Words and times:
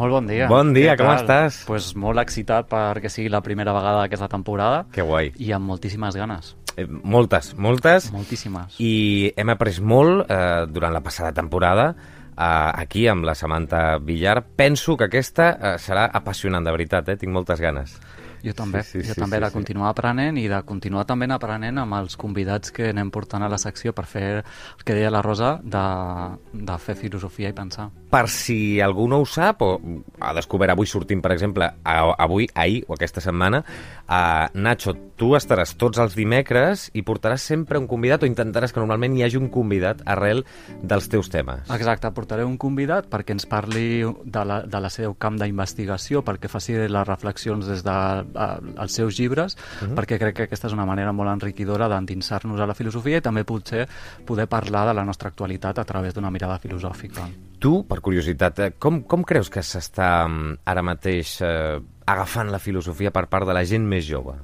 Molt 0.00 0.14
bon 0.16 0.28
dia. 0.30 0.46
Bon 0.48 0.70
dia, 0.72 0.94
com 0.96 1.10
tal? 1.10 1.18
estàs? 1.20 1.58
Pues 1.68 1.90
molt 1.98 2.22
excitat 2.22 2.70
perquè 2.70 3.10
sigui 3.12 3.28
la 3.28 3.42
primera 3.44 3.74
vegada 3.76 4.00
d'aquesta 4.00 4.30
temporada 4.32 4.86
Que 4.94 5.04
guai. 5.04 5.34
i 5.36 5.52
amb 5.52 5.68
moltíssimes 5.68 6.16
ganes. 6.16 6.54
Eh, 6.80 6.86
moltes, 6.88 7.52
moltes. 7.60 8.08
Moltíssimes. 8.14 8.78
I 8.80 9.32
hem 9.36 9.52
après 9.52 9.76
molt 9.84 10.24
eh, 10.30 10.64
durant 10.72 10.94
la 10.96 11.02
passada 11.04 11.34
temporada 11.36 11.90
eh, 11.92 12.40
aquí 12.40 13.06
amb 13.12 13.28
la 13.28 13.34
Samantha 13.34 13.98
Villar. 13.98 14.40
Penso 14.56 14.96
que 14.96 15.10
aquesta 15.10 15.50
eh, 15.52 15.74
serà 15.78 16.06
apassionant, 16.08 16.64
de 16.64 16.72
veritat, 16.72 17.12
eh? 17.12 17.18
tinc 17.20 17.36
moltes 17.36 17.60
ganes. 17.60 17.98
Jo 18.44 18.54
també, 18.56 18.82
Sí, 18.82 19.00
sí, 19.02 19.08
jo 19.08 19.14
sí, 19.14 19.20
també 19.20 19.36
sí, 19.36 19.42
de 19.44 19.48
sí. 19.50 19.54
continuar 19.54 19.90
aprenent 19.90 20.38
i 20.40 20.46
de 20.48 20.62
continuar 20.64 21.04
també 21.06 21.26
aprenent 21.30 21.78
amb 21.78 21.94
els 21.94 22.16
convidats 22.16 22.70
que 22.72 22.88
anem 22.90 23.10
portant 23.10 23.42
a 23.42 23.48
la 23.48 23.58
secció 23.58 23.92
per 23.92 24.06
fer 24.06 24.22
el 24.40 24.84
que 24.84 24.94
deia 24.94 25.10
la 25.10 25.20
Rosa, 25.22 25.58
de, 25.62 25.82
de 26.52 26.78
fer 26.78 26.94
filosofia 26.96 27.50
i 27.50 27.52
pensar. 27.56 27.90
Per 28.10 28.24
si 28.32 28.80
algú 28.80 29.06
no 29.08 29.20
ho 29.22 29.26
sap, 29.28 29.60
o 29.62 29.80
ha 30.20 30.32
descobert 30.34 30.72
avui 30.72 30.86
sortim, 30.86 31.20
per 31.22 31.32
exemple, 31.32 31.68
a- 31.84 32.14
avui, 32.18 32.48
ahir 32.54 32.84
o 32.88 32.94
aquesta 32.94 33.20
setmana, 33.20 33.62
uh, 34.10 34.50
Nacho, 34.54 34.94
tu 35.20 35.34
estaràs 35.36 35.74
tots 35.78 36.00
els 36.02 36.14
dimecres 36.16 36.88
i 36.96 37.02
portaràs 37.06 37.44
sempre 37.52 37.78
un 37.80 37.86
convidat 37.90 38.24
o 38.24 38.28
intentaràs 38.28 38.72
que 38.74 38.80
normalment 38.80 39.16
hi 39.16 39.24
hagi 39.26 39.38
un 39.40 39.50
convidat 39.52 40.02
arrel 40.08 40.42
dels 40.82 41.10
teus 41.12 41.30
temes. 41.32 41.68
Exacte, 41.74 42.10
portaré 42.16 42.46
un 42.46 42.56
convidat 42.60 43.10
perquè 43.12 43.36
ens 43.36 43.46
parli 43.50 44.00
de 44.00 44.44
la, 44.48 44.60
de 44.64 44.80
la 44.80 44.90
seu 44.92 45.14
camp 45.20 45.38
d'investigació, 45.40 46.24
perquè 46.26 46.50
faci 46.50 46.78
les 46.80 47.06
reflexions 47.08 47.68
des 47.68 47.84
dels 47.86 48.32
de, 48.32 48.40
eh, 48.46 48.80
els 48.82 48.96
seus 48.96 49.18
llibres, 49.20 49.56
perquè 49.96 50.18
crec 50.20 50.36
que 50.36 50.48
aquesta 50.48 50.70
és 50.70 50.76
una 50.76 50.88
manera 50.88 51.12
molt 51.12 51.32
enriquidora 51.34 51.88
d'endinsar-nos 51.92 52.60
a 52.60 52.68
la 52.70 52.78
filosofia 52.78 53.20
i 53.20 53.24
també 53.24 53.44
potser 53.44 53.86
poder 54.26 54.48
parlar 54.50 54.86
de 54.88 54.96
la 54.96 55.04
nostra 55.04 55.30
actualitat 55.30 55.78
a 55.78 55.84
través 55.84 56.16
d'una 56.16 56.32
mirada 56.32 56.58
filosòfica. 56.58 57.28
Tu, 57.60 57.74
per 57.84 58.00
curiositat, 58.00 58.58
eh, 58.64 58.72
com, 58.80 59.02
com 59.04 59.24
creus 59.28 59.50
que 59.52 59.60
s'està 59.60 60.24
mm, 60.24 60.62
ara 60.72 60.84
mateix 60.86 61.36
eh, 61.44 61.76
agafant 62.12 62.50
la 62.50 62.58
filosofia 62.62 63.10
per 63.10 63.26
part 63.28 63.46
de 63.46 63.56
la 63.56 63.64
gent 63.64 63.86
més 63.86 64.06
jove? 64.06 64.38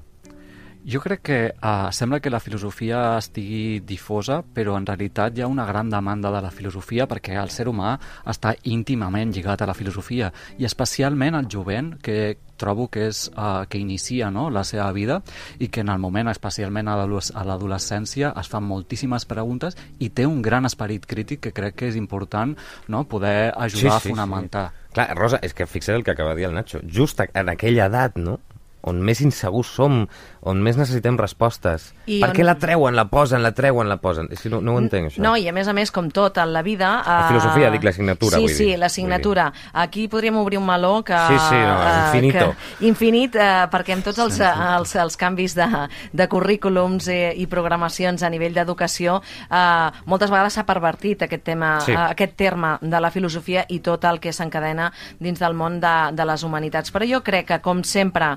Jo 0.86 1.00
crec 1.03 1.22
que 1.27 1.39
uh, 1.50 1.89
sembla 1.91 2.20
que 2.23 2.31
la 2.31 2.39
filosofia 2.39 3.17
estigui 3.19 3.81
difosa, 3.83 4.45
però 4.55 4.77
en 4.78 4.84
realitat 4.86 5.34
hi 5.34 5.42
ha 5.42 5.48
una 5.50 5.64
gran 5.67 5.91
demanda 5.91 6.31
de 6.31 6.42
la 6.45 6.53
filosofia 6.55 7.08
perquè 7.11 7.34
el 7.41 7.50
ser 7.50 7.67
humà 7.67 7.97
està 8.23 8.53
íntimament 8.70 9.34
lligat 9.34 9.64
a 9.64 9.67
la 9.67 9.75
filosofia 9.75 10.31
i 10.62 10.69
especialment 10.69 11.34
el 11.34 11.50
jovent 11.50 11.97
que 11.98 12.36
trobo 12.56 12.86
que 12.86 13.08
és 13.11 13.25
uh, 13.34 13.67
que 13.69 13.83
inicia 13.83 14.30
no, 14.30 14.47
la 14.48 14.62
seva 14.62 14.86
vida 14.95 15.19
i 15.58 15.67
que 15.75 15.83
en 15.83 15.91
el 15.91 15.98
moment, 15.98 16.30
especialment 16.30 16.86
a 16.86 16.95
l'adolesc- 16.97 17.34
a 17.34 17.42
l'adolescència, 17.45 18.30
es 18.39 18.48
fan 18.48 18.64
moltíssimes 18.64 19.27
preguntes 19.27 19.75
i 19.98 20.08
té 20.14 20.25
un 20.25 20.39
gran 20.41 20.70
esperit 20.70 21.05
crític 21.05 21.42
que 21.48 21.53
crec 21.53 21.75
que 21.83 21.91
és 21.91 21.98
important 21.98 22.55
no, 22.86 23.03
poder 23.11 23.51
ajudar 23.58 23.98
a 23.98 24.01
fonamentar. 24.06 24.69
Clar, 24.97 25.11
Rosa, 25.12 25.36
és 25.44 25.52
que 25.52 25.66
fixa't 25.69 25.98
el 25.98 26.05
que 26.06 26.14
acaba 26.14 26.30
de 26.33 26.41
dir 26.41 26.47
el 26.48 26.55
Nacho. 26.56 26.78
Just 26.89 27.20
en 27.27 27.50
aquella 27.52 27.91
edat, 27.91 28.14
no?, 28.16 28.39
on 28.87 29.01
més 29.03 29.20
insegurs 29.20 29.69
som, 29.77 30.05
on 30.47 30.61
més 30.62 30.77
necessitem 30.79 31.17
respostes. 31.19 31.89
I 32.06 32.20
per 32.23 32.31
on- 32.31 32.37
què 32.37 32.45
la 32.47 32.55
treuen, 32.55 32.95
la 32.95 33.05
posen, 33.11 33.42
la 33.42 33.51
treuen, 33.53 33.89
la 33.91 33.97
posen? 33.98 34.29
És 34.31 34.41
que 34.45 34.48
no, 34.53 34.61
no 34.62 34.77
ho 34.77 34.79
entenc, 34.79 35.11
això. 35.11 35.23
No, 35.25 35.34
i 35.37 35.48
a 35.48 35.53
més 35.53 35.67
a 35.69 35.75
més, 35.75 35.91
com 35.91 36.09
tot 36.15 36.39
en 36.39 36.53
la 36.55 36.62
vida... 36.62 36.92
La 37.07 37.29
filosofia, 37.29 37.70
dic, 37.75 37.83
l'assignatura, 37.84 38.37
Sí, 38.39 38.42
vull 38.47 38.55
sí, 38.55 38.64
dir. 38.70 38.79
l'assignatura. 38.79 39.48
Aquí 39.73 40.07
podríem 40.09 40.37
obrir 40.39 40.59
un 40.61 40.67
meló 40.69 41.03
que... 41.05 41.19
Sí, 41.29 41.39
sí, 41.48 41.59
no, 41.59 41.77
eh, 41.83 41.97
infinito. 42.07 42.55
Que, 42.79 42.87
infinit, 42.87 43.37
eh, 43.37 43.67
perquè 43.73 43.97
amb 43.98 44.07
tots 44.07 44.23
els, 44.23 44.39
els, 44.41 44.95
els 45.03 45.17
canvis 45.19 45.57
de, 45.59 45.67
de 46.12 46.29
currículums 46.31 47.09
i, 47.11 47.19
i 47.42 47.47
programacions 47.51 48.23
a 48.23 48.31
nivell 48.31 48.55
d'educació, 48.55 49.19
eh, 49.51 49.91
moltes 50.07 50.31
vegades 50.31 50.55
s'ha 50.55 50.64
pervertit 50.69 51.27
aquest 51.27 51.42
tema, 51.51 51.75
Sí. 51.83 51.92
eh, 51.92 51.98
aquest 52.14 52.37
terme 52.39 52.77
de 52.81 53.01
la 53.03 53.11
filosofia 53.11 53.67
i 53.69 53.81
tot 53.81 54.05
el 54.07 54.20
que 54.23 54.33
s'encadena 54.33 54.92
dins 55.19 55.42
del 55.42 55.55
món 55.59 55.81
de, 55.83 55.95
de 56.14 56.25
les 56.31 56.42
humanitats. 56.47 56.92
Però 56.95 57.05
jo 57.09 57.23
crec 57.27 57.47
que, 57.51 57.59
com 57.64 57.83
sempre, 57.83 58.37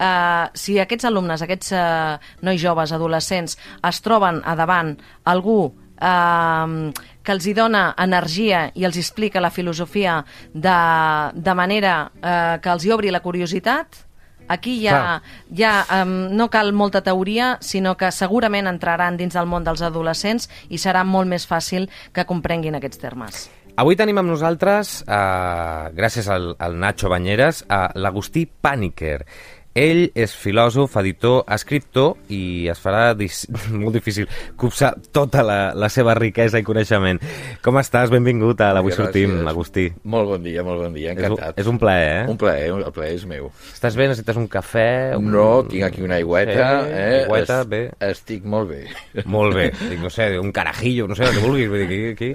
Uh, 0.00 0.48
si 0.56 0.78
aquests 0.80 1.04
alumnes, 1.04 1.42
aquests 1.44 1.74
uh, 1.76 2.16
nois 2.46 2.60
joves, 2.62 2.92
adolescents, 2.96 3.58
es 3.84 4.00
troben 4.00 4.40
a 4.48 4.56
davant 4.56 4.94
algú 5.28 5.60
uh, 5.68 6.92
que 7.22 7.34
els 7.36 7.46
hi 7.46 7.52
dona 7.56 7.90
energia 8.00 8.70
i 8.74 8.86
els 8.88 8.96
explica 8.96 9.42
la 9.44 9.52
filosofia 9.52 10.22
de, 10.54 10.78
de 11.36 11.54
manera 11.54 12.06
uh, 12.08 12.56
que 12.62 12.72
els 12.72 12.86
hi 12.86 12.94
obri 12.96 13.12
la 13.12 13.20
curiositat, 13.20 14.06
aquí 14.50 14.80
ja, 14.82 15.20
ja 15.54 15.84
um, 16.00 16.32
no 16.34 16.48
cal 16.50 16.72
molta 16.72 17.04
teoria, 17.06 17.54
sinó 17.60 17.94
que 17.96 18.10
segurament 18.10 18.66
entraran 18.66 19.20
dins 19.20 19.36
del 19.36 19.46
món 19.46 19.68
dels 19.68 19.84
adolescents 19.86 20.50
i 20.68 20.80
serà 20.80 21.04
molt 21.06 21.30
més 21.30 21.46
fàcil 21.46 21.86
que 22.12 22.26
comprenguin 22.26 22.80
aquests 22.80 23.04
termes. 23.04 23.46
Avui 23.80 23.96
tenim 23.96 24.18
amb 24.20 24.28
nosaltres, 24.28 25.04
eh, 25.06 25.84
gràcies 25.96 26.26
al, 26.28 26.50
al 26.58 26.74
Nacho 26.76 27.08
Banyeres, 27.08 27.62
a 27.70 27.86
l'Agustí 27.94 28.42
Pàniker. 28.44 29.22
Ell 29.78 30.08
és 30.18 30.32
filòsof, 30.34 30.96
editor, 30.98 31.44
escriptor 31.54 32.16
i 32.34 32.66
es 32.72 32.80
farà 32.82 33.12
dis 33.14 33.44
molt 33.70 33.94
difícil 33.94 34.26
copsar 34.58 34.96
tota 35.14 35.44
la, 35.46 35.58
la 35.78 35.86
seva 35.94 36.16
riquesa 36.18 36.58
i 36.58 36.66
coneixement. 36.66 37.20
Com 37.62 37.78
estàs? 37.78 38.10
Benvingut 38.10 38.60
a 38.66 38.72
l'Avui. 38.74 38.90
Sortim, 38.96 39.36
Agustí. 39.46 39.86
Molt 40.10 40.26
bon 40.32 40.42
dia, 40.42 40.64
molt 40.66 40.82
bon 40.82 40.96
dia, 40.98 41.12
És 41.14 41.20
un, 41.22 41.36
encantat. 41.36 41.62
és 41.62 41.70
un 41.70 41.78
plaer, 41.78 42.10
eh? 42.16 42.26
un 42.34 42.40
plaer, 42.42 42.66
el 42.80 42.90
plaer 42.96 43.14
és 43.20 43.24
meu. 43.30 43.46
Estàs 43.70 43.94
bé? 43.94 44.10
Necessites 44.10 44.42
un 44.42 44.48
cafè? 44.50 44.88
Un... 45.16 45.30
No, 45.30 45.46
tinc 45.70 45.86
aquí 45.86 46.02
una 46.02 46.18
aigüeta, 46.18 46.58
Sí, 46.82 46.90
eh? 46.90 47.22
aigüeta, 47.22 47.60
Es- 47.62 47.70
bé. 47.70 47.82
Estic 48.10 48.44
molt 48.50 48.74
bé. 48.74 48.82
Molt 49.30 49.54
bé. 49.54 49.70
Dic, 49.86 50.00
no 50.02 50.10
sé, 50.10 50.32
un 50.42 50.50
carajillo, 50.50 51.06
no 51.06 51.14
sé, 51.14 51.30
el 51.30 51.38
que 51.38 51.46
vulguis. 51.46 51.70
Vull 51.70 51.86
dir, 51.86 52.04
aquí, 52.16 52.32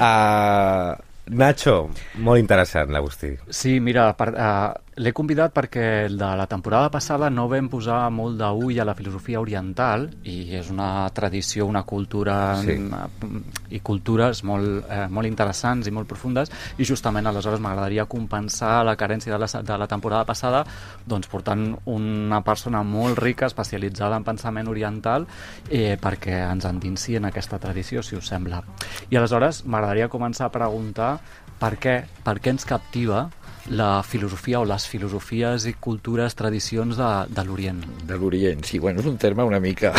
Uh, 0.00 0.96
Nacho, 1.38 1.76
molt 2.18 2.40
interessant, 2.42 2.90
l'Agustí. 2.90 3.36
Sí, 3.54 3.76
mira, 3.80 4.08
per, 4.18 4.32
uh, 4.34 4.72
l'he 5.00 5.12
convidat 5.16 5.54
perquè 5.56 5.84
de 6.12 6.28
la 6.36 6.44
temporada 6.46 6.90
passada 6.92 7.30
no 7.32 7.46
vam 7.48 7.70
posar 7.72 8.10
molt 8.12 8.36
d'ull 8.36 8.76
a 8.82 8.84
la 8.84 8.94
filosofia 8.94 9.40
oriental 9.40 10.04
i 10.28 10.52
és 10.58 10.68
una 10.68 11.08
tradició, 11.16 11.64
una 11.66 11.84
cultura 11.88 12.56
Sí. 12.60 12.76
mm, 12.76 13.72
i 13.72 13.80
cultures 13.80 14.42
molt, 14.44 14.84
eh, 14.90 15.06
molt 15.08 15.26
interessants 15.26 15.88
i 15.88 15.90
molt 15.90 16.08
profundes 16.08 16.52
i 16.76 16.84
justament 16.84 17.26
aleshores 17.26 17.60
m'agradaria 17.60 18.04
compensar 18.04 18.84
la 18.84 18.96
carència 18.96 19.32
de 19.32 19.38
la, 19.38 19.62
de 19.62 19.78
la 19.78 19.86
temporada 19.88 20.26
passada 20.28 20.64
doncs 21.06 21.26
portant 21.26 21.78
una 21.86 22.42
persona 22.44 22.82
molt 22.82 23.18
rica 23.18 23.46
especialitzada 23.46 24.16
en 24.16 24.24
pensament 24.24 24.68
oriental 24.68 25.26
eh, 25.70 25.96
perquè 25.96 26.42
ens 26.50 26.66
endinsi 26.68 27.16
en 27.16 27.24
aquesta 27.24 27.58
tradició, 27.58 28.02
si 28.02 28.16
us 28.16 28.28
sembla. 28.28 28.62
I 29.08 29.16
aleshores 29.16 29.64
m'agradaria 29.64 30.10
començar 30.12 30.46
a 30.50 30.52
preguntar 30.52 31.18
per 31.58 31.78
què, 31.78 32.02
per 32.24 32.40
què 32.42 32.50
ens 32.50 32.64
captiva 32.66 33.30
la 33.70 34.02
filosofia 34.02 34.60
o 34.60 34.66
les 34.66 34.86
filosofies 34.90 35.66
i 35.70 35.74
cultures, 35.78 36.34
tradicions 36.34 36.98
de, 36.98 37.10
de 37.30 37.44
l'Orient. 37.46 37.82
De 38.08 38.18
l'Orient, 38.18 38.64
sí, 38.66 38.80
bueno, 38.82 39.02
és 39.02 39.08
un 39.10 39.18
terme 39.22 39.46
una 39.46 39.60
mica 39.62 39.92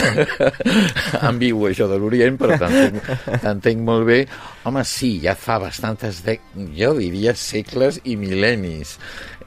ambigu, 1.29 1.69
això 1.69 1.87
de 1.91 1.99
l'Orient, 2.01 2.39
però 2.39 2.57
t'entenc 2.59 3.83
molt 3.85 4.07
bé. 4.09 4.19
Home, 4.67 4.83
sí, 4.87 5.15
ja 5.23 5.37
fa 5.39 5.59
bastantes, 5.63 6.23
de... 6.25 6.39
jo 6.75 6.93
diria, 6.99 7.35
segles 7.39 8.01
i 8.03 8.17
mil·lennis, 8.19 8.97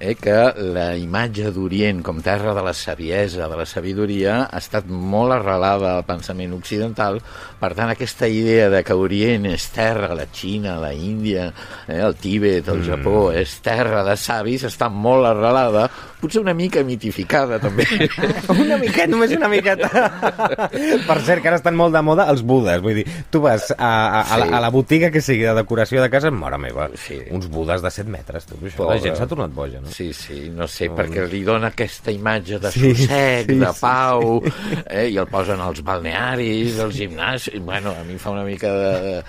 eh, 0.00 0.14
que 0.14 0.36
la 0.74 0.88
imatge 0.98 1.50
d'Orient 1.54 2.02
com 2.06 2.20
terra 2.24 2.54
de 2.56 2.62
la 2.64 2.72
saviesa, 2.76 3.48
de 3.48 3.58
la 3.58 3.66
sabidoria, 3.66 4.36
ha 4.46 4.60
estat 4.62 4.88
molt 4.88 5.36
arrelada 5.36 5.94
al 5.96 6.04
pensament 6.08 6.54
occidental. 6.56 7.20
Per 7.60 7.72
tant, 7.74 7.92
aquesta 7.92 8.28
idea 8.28 8.68
de 8.72 8.82
que 8.86 8.96
Orient 8.96 9.48
és 9.50 9.68
terra, 9.74 10.14
la 10.18 10.28
Xina, 10.32 10.76
la 10.82 10.92
Índia, 10.94 11.48
eh, 11.86 12.00
el 12.00 12.16
Tíbet, 12.20 12.68
el 12.72 12.84
Japó, 12.86 13.30
és 13.32 13.58
terra 13.64 14.04
de 14.06 14.16
savis, 14.20 14.66
està 14.68 14.90
molt 14.92 15.28
arrelada, 15.30 15.88
potser 16.20 16.40
una 16.42 16.54
mica 16.56 16.82
mitificada, 16.86 17.58
també. 17.62 17.84
Una 18.56 18.76
miqueta, 18.80 19.06
només 19.10 19.32
una 19.36 19.48
miqueta. 19.52 19.88
per 21.08 21.16
cert, 21.26 21.42
que 21.42 21.50
ara 21.50 21.58
estan 21.60 21.76
molt 21.78 21.94
de 21.94 22.02
moda 22.06 22.26
els 22.32 22.42
budes. 22.46 22.80
Vull 22.84 23.00
dir, 23.00 23.04
tu 23.30 23.40
vas 23.44 23.68
a, 23.76 23.76
a, 23.78 24.20
a, 24.22 24.38
la, 24.40 24.46
Sí. 24.46 24.54
a 24.56 24.60
la 24.64 24.70
botiga 24.74 25.10
que 25.14 25.20
sigui 25.24 25.44
de 25.46 25.54
decoració 25.58 26.02
de 26.02 26.08
casa, 26.12 26.30
mare 26.30 26.58
meva, 26.62 26.88
Sí. 27.00 27.18
uns 27.34 27.48
budes 27.52 27.82
de 27.84 27.90
7 27.90 28.08
metres. 28.10 28.46
Tu, 28.46 28.56
això, 28.62 28.76
Pobre. 28.82 28.96
la 28.96 29.02
gent 29.04 29.18
s'ha 29.18 29.26
tornat 29.30 29.52
boja, 29.54 29.80
no? 29.84 29.90
Sí, 29.92 30.12
sí, 30.16 30.48
no 30.54 30.66
sé, 30.70 30.88
perquè 30.94 31.26
li 31.30 31.42
dona 31.46 31.72
aquesta 31.74 32.10
imatge 32.14 32.58
de 32.62 32.72
Sí, 32.72 32.94
sossec, 32.94 33.50
sí, 33.52 33.58
de 33.60 33.72
sí, 33.72 33.80
pau, 33.80 34.40
eh, 34.88 35.08
i 35.12 35.16
el 35.20 35.26
posen 35.30 35.60
als 35.60 35.82
balnearis, 35.86 36.78
als 36.80 36.96
gimnasis... 36.96 37.60
Bueno, 37.66 37.90
a 37.98 38.04
mi 38.04 38.18
fa 38.18 38.30
una 38.30 38.44
mica 38.44 38.72
de... 38.72 39.22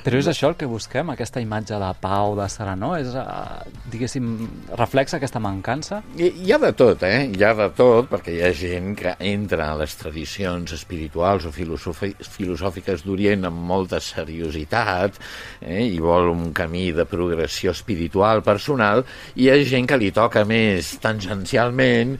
Però 0.00 0.16
és 0.16 0.28
això 0.30 0.48
el 0.48 0.56
que 0.56 0.68
busquem, 0.70 1.10
aquesta 1.12 1.42
imatge 1.42 1.76
de 1.80 1.90
pau, 2.00 2.32
de 2.38 2.46
serenor? 2.48 2.96
És, 3.02 3.12
uh, 3.12 3.60
diguéssim, 3.92 4.30
reflexa 4.78 5.18
aquesta 5.18 5.42
mancança? 5.42 6.00
Hi, 6.16 6.30
hi 6.40 6.54
ha 6.54 6.60
de 6.62 6.70
tot, 6.76 7.04
eh? 7.04 7.26
Hi 7.28 7.44
ha 7.44 7.52
de 7.58 7.68
tot, 7.76 8.08
perquè 8.08 8.32
hi 8.36 8.40
ha 8.46 8.52
gent 8.56 8.94
que 8.96 9.12
entra 9.30 9.68
a 9.70 9.76
les 9.80 9.96
tradicions 10.00 10.72
espirituals 10.76 11.44
o 11.44 11.52
filosòfiques 11.52 13.04
d'Orient 13.04 13.44
amb 13.50 13.60
molta 13.70 14.00
seriositat 14.00 15.20
eh? 15.60 15.84
i 15.84 16.00
vol 16.00 16.30
un 16.32 16.48
camí 16.56 16.88
de 16.96 17.04
progressió 17.08 17.74
espiritual 17.76 18.40
personal, 18.46 19.04
i 19.36 19.44
hi 19.44 19.52
ha 19.52 19.60
gent 19.68 19.90
que 19.90 20.00
li 20.00 20.10
toca 20.16 20.46
més 20.48 20.94
tangencialment 21.04 22.16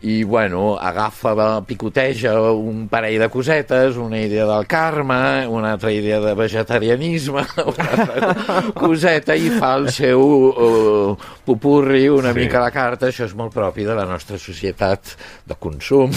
i, 0.00 0.22
bueno, 0.22 0.78
agafa, 0.78 1.34
picoteja 1.66 2.38
un 2.54 2.86
parell 2.88 3.18
de 3.20 3.28
cosetes, 3.28 3.98
una 3.98 4.20
idea 4.22 4.46
del 4.46 4.66
karma, 4.70 5.44
una 5.50 5.74
altra 5.74 5.92
idea 5.92 6.20
de 6.22 6.34
vegetarianisme, 6.38 7.17
altra 7.26 8.34
coseta, 8.78 9.34
i 9.34 9.50
fa 9.50 9.74
el 9.78 9.88
seu 9.94 10.22
uh, 10.22 11.26
pupurri 11.44 12.06
una 12.12 12.32
sí. 12.32 12.44
mica 12.44 12.60
a 12.60 12.66
la 12.66 12.70
carta, 12.74 13.08
això 13.08 13.26
és 13.26 13.34
molt 13.38 13.52
propi 13.54 13.86
de 13.88 13.96
la 13.98 14.04
nostra 14.08 14.38
societat 14.38 15.14
de 15.48 15.56
consum, 15.58 16.14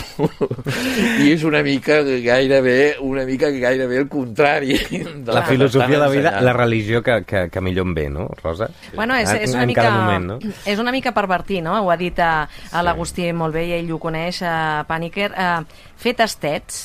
i 1.24 1.32
és 1.32 1.46
una 1.48 1.64
mica 1.66 2.02
gairebé, 2.04 2.78
una 3.02 3.26
mica 3.26 3.52
gairebé 3.56 4.02
el 4.04 4.08
contrari. 4.12 4.78
De 4.92 5.34
la 5.34 5.44
filosofia 5.48 6.00
de 6.06 6.10
vida, 6.14 6.36
la 6.42 6.54
religió 6.54 7.02
que, 7.02 7.22
que, 7.26 7.48
que 7.50 7.66
millor 7.66 7.90
em 7.90 7.98
ve, 7.98 8.08
no, 8.14 8.30
Rosa? 8.44 8.70
Bueno, 8.94 9.18
és, 9.18 9.32
és, 9.34 9.56
una 9.56 9.66
mica, 9.66 9.90
moment, 9.92 10.32
no? 10.36 10.56
és 10.66 10.80
una 10.80 10.94
mica 10.94 11.16
pervertir, 11.16 11.62
no? 11.66 11.80
Ho 11.82 11.92
ha 11.92 11.98
dit 12.00 12.18
a, 12.22 12.34
a 12.48 12.86
l'Agustí 12.86 13.32
molt 13.34 13.56
bé 13.58 13.68
i 13.72 13.76
ell 13.80 13.92
ho 13.96 14.00
coneix, 14.02 14.44
a 14.46 14.84
Paniker. 14.88 15.32
Uh, 15.32 15.88
fer 16.02 16.16
tastets 16.18 16.82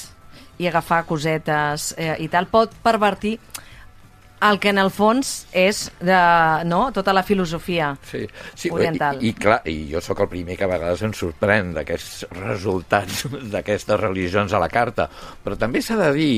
i 0.59 0.69
agafar 0.69 1.05
cosetes 1.09 1.93
eh, 1.99 2.15
i 2.25 2.29
tal 2.33 2.49
pot 2.53 2.73
pervertir 2.85 3.37
el 4.43 4.59
que 4.61 4.69
en 4.69 4.79
el 4.79 4.91
fons 4.93 5.47
és 5.57 5.87
de, 6.01 6.21
no? 6.69 6.91
tota 6.93 7.15
la 7.17 7.23
filosofia 7.25 7.95
sí, 8.05 8.25
sí, 8.55 8.71
oriental. 8.73 9.21
I, 9.23 9.31
i, 9.31 9.35
clar, 9.37 9.61
I 9.65 9.77
jo 9.91 10.03
sóc 10.05 10.21
el 10.27 10.31
primer 10.33 10.59
que 10.59 10.67
a 10.67 10.71
vegades 10.71 11.05
em 11.07 11.15
sorprèn 11.17 11.73
d'aquests 11.77 12.27
resultats 12.37 13.25
d'aquestes 13.55 14.01
religions 14.01 14.53
a 14.53 14.63
la 14.63 14.71
carta, 14.73 15.09
però 15.45 15.59
també 15.59 15.83
s'ha 15.85 15.99
de 16.01 16.13
dir 16.17 16.35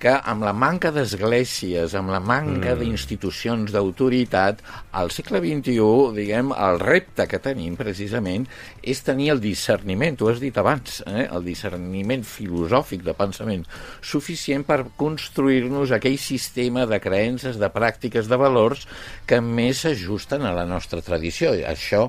que 0.00 0.14
amb 0.32 0.46
la 0.46 0.54
manca 0.56 0.90
d'esglésies, 0.94 1.94
amb 1.98 2.12
la 2.14 2.20
manca 2.24 2.72
mm. 2.72 2.78
d'institucions 2.80 3.74
d'autoritat, 3.74 4.62
al 4.96 5.12
segle 5.12 5.42
XXI, 5.44 5.76
diguem, 6.16 6.54
el 6.56 6.80
repte 6.80 7.26
que 7.28 7.40
tenim 7.42 7.76
precisament 7.78 8.46
és 8.80 9.04
tenir 9.04 9.30
el 9.34 9.42
discerniment, 9.44 10.16
tu 10.16 10.30
has 10.32 10.40
dit 10.40 10.56
abans, 10.56 11.02
eh? 11.04 11.26
el 11.28 11.44
discerniment 11.44 12.24
filosòfic 12.26 13.04
de 13.04 13.14
pensament 13.18 13.66
suficient 14.00 14.64
per 14.66 14.82
construir-nos 15.00 15.92
aquell 15.92 16.18
sistema 16.20 16.86
de 16.88 17.00
creences, 17.02 17.60
de 17.60 17.68
pràctiques, 17.72 18.30
de 18.30 18.40
valors 18.40 18.88
que 19.28 19.42
més 19.44 19.84
s'ajusten 19.84 20.48
a 20.48 20.56
la 20.56 20.64
nostra 20.68 21.04
tradició. 21.04 21.52
Això 21.68 22.08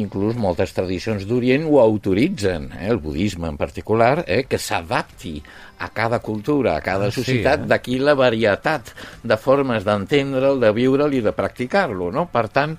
inclús 0.00 0.36
moltes 0.38 0.74
tradicions 0.76 1.26
d'Orient 1.28 1.66
ho 1.68 1.80
autoritzen, 1.82 2.70
eh, 2.76 2.88
el 2.90 3.00
budisme 3.02 3.48
en 3.48 3.56
particular, 3.56 4.24
eh, 4.26 4.44
que 4.48 4.58
s'adapti 4.58 5.40
a 5.78 5.90
cada 5.92 6.20
cultura, 6.20 6.76
a 6.76 6.80
cada 6.80 7.08
ah, 7.08 7.12
societat, 7.12 7.60
sí, 7.60 7.64
eh? 7.64 7.68
d'aquí 7.68 7.98
la 8.00 8.14
varietat 8.16 8.92
de 9.22 9.36
formes 9.36 9.84
d'entendre'l, 9.84 10.60
de 10.60 10.72
viure'l 10.72 11.18
i 11.18 11.20
de 11.24 11.32
practicar-lo. 11.36 12.08
No? 12.14 12.26
Per 12.32 12.46
tant, 12.48 12.76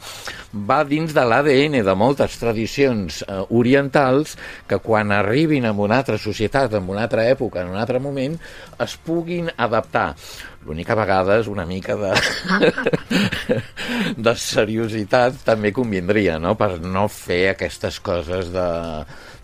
va 0.53 0.81
dins 0.87 1.13
de 1.13 1.25
l'ADN 1.25 1.79
de 1.85 1.97
moltes 1.97 2.39
tradicions 2.41 3.21
eh, 3.27 3.41
orientals 3.49 4.37
que 4.67 4.81
quan 4.81 5.13
arribin 5.13 5.69
a 5.69 5.75
una 5.77 6.01
altra 6.01 6.17
societat, 6.17 6.73
en 6.73 6.89
una 6.89 7.05
altra 7.05 7.27
època, 7.29 7.61
en 7.61 7.75
un 7.75 7.81
altre 7.81 8.01
moment, 8.01 8.37
es 8.81 8.97
puguin 9.05 9.51
adaptar. 9.57 10.13
L'única 10.67 10.97
vegada 10.99 11.37
és 11.39 11.47
una 11.47 11.63
mica 11.65 11.95
de, 11.95 12.11
de 14.27 14.33
seriositat 14.35 15.39
també 15.47 15.71
convindria, 15.75 16.35
no?, 16.43 16.57
per 16.59 16.73
no 16.83 17.05
fer 17.11 17.53
aquestes 17.53 18.01
coses 18.03 18.51
de, 18.51 18.67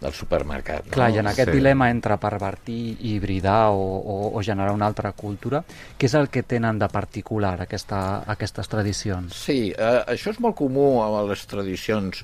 del 0.04 0.14
supermercat. 0.14 0.88
No? 0.90 0.94
Clar, 0.98 1.10
i 1.14 1.20
en 1.22 1.30
aquest 1.32 1.50
sí. 1.50 1.58
dilema 1.58 1.90
entre 1.94 2.18
pervertir 2.22 2.80
i 2.94 3.16
hibridar 3.16 3.72
o, 3.72 3.80
o, 3.80 4.18
o 4.36 4.44
generar 4.44 4.74
una 4.76 4.90
altra 4.90 5.14
cultura, 5.16 5.64
què 5.98 6.10
és 6.10 6.16
el 6.20 6.30
que 6.34 6.44
tenen 6.48 6.80
de 6.82 6.90
particular 6.92 7.56
aquesta, 7.64 8.02
aquestes 8.34 8.70
tradicions? 8.72 9.38
Sí, 9.46 9.72
eh, 9.72 10.02
això 10.14 10.34
és 10.34 10.42
molt 10.44 10.58
comú 10.60 10.88
a 11.04 11.24
les 11.30 11.46
tradicions, 11.50 12.24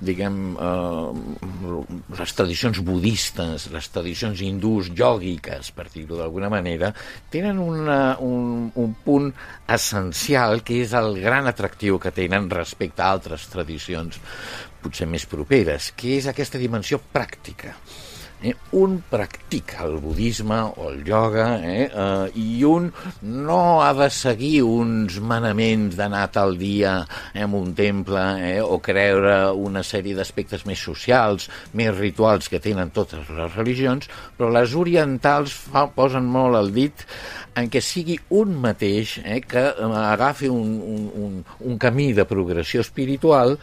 diguem, 0.00 0.38
eh, 0.56 1.82
les 2.18 2.36
tradicions 2.38 2.80
budistes, 2.84 3.68
les 3.74 3.90
tradicions 3.92 4.40
hindús, 4.44 4.92
yògiques, 4.96 5.72
per 5.76 5.88
dir-ho 5.92 6.20
d'alguna 6.20 6.50
manera, 6.52 6.92
tenen 7.32 7.60
una, 7.62 8.16
un, 8.24 8.70
un 8.74 8.96
punt 9.04 9.30
essencial 9.68 10.62
que 10.64 10.80
és 10.84 10.94
el 10.96 11.20
gran 11.20 11.48
atractiu 11.50 12.00
que 12.00 12.14
tenen 12.14 12.48
respecte 12.50 13.04
a 13.04 13.12
altres 13.12 13.48
tradicions 13.52 14.18
potser 14.82 15.08
més 15.10 15.26
properes, 15.30 15.92
que 15.96 16.16
és 16.18 16.28
aquesta 16.30 16.60
dimensió 16.60 17.00
pràctica. 17.12 17.74
Eh, 18.40 18.54
un 18.78 19.00
practica 19.10 19.82
el 19.82 19.96
budisme 19.98 20.60
o 20.78 20.92
el 20.92 21.00
ioga 21.02 21.58
eh, 21.58 21.90
eh, 21.90 22.30
i 22.38 22.62
un 22.62 22.86
no 23.26 23.82
ha 23.82 23.88
de 23.98 24.06
seguir 24.14 24.62
uns 24.62 25.16
manaments 25.18 25.96
d'anar 25.98 26.28
tal 26.30 26.54
dia 26.54 27.00
eh, 27.32 27.42
en 27.42 27.56
un 27.58 27.72
temple 27.74 28.22
eh, 28.46 28.60
o 28.62 28.78
creure 28.78 29.50
una 29.58 29.82
sèrie 29.82 30.14
d'aspectes 30.14 30.62
més 30.70 30.78
socials, 30.78 31.48
més 31.74 31.90
rituals 31.98 32.46
que 32.46 32.62
tenen 32.62 32.94
totes 32.94 33.26
les 33.26 33.58
religions, 33.58 34.06
però 34.38 34.52
les 34.54 34.78
orientals 34.78 35.58
fa, 35.72 35.88
posen 35.90 36.30
molt 36.30 36.62
el 36.62 36.70
dit 36.78 37.06
en 37.58 37.66
què 37.66 37.82
sigui 37.82 38.20
un 38.38 38.54
mateix 38.62 39.18
eh, 39.24 39.40
que 39.42 39.66
agafi 39.98 40.46
un, 40.46 40.78
un, 40.78 41.10
un, 41.26 41.38
un 41.58 41.82
camí 41.82 42.12
de 42.14 42.22
progressió 42.28 42.86
espiritual 42.86 43.58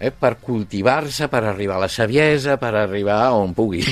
eh, 0.00 0.10
per 0.10 0.38
cultivar-se, 0.40 1.28
per 1.28 1.44
arribar 1.44 1.76
a 1.76 1.84
la 1.84 1.90
saviesa, 1.92 2.56
per 2.58 2.72
arribar 2.80 3.20
on 3.36 3.52
pugui. 3.54 3.84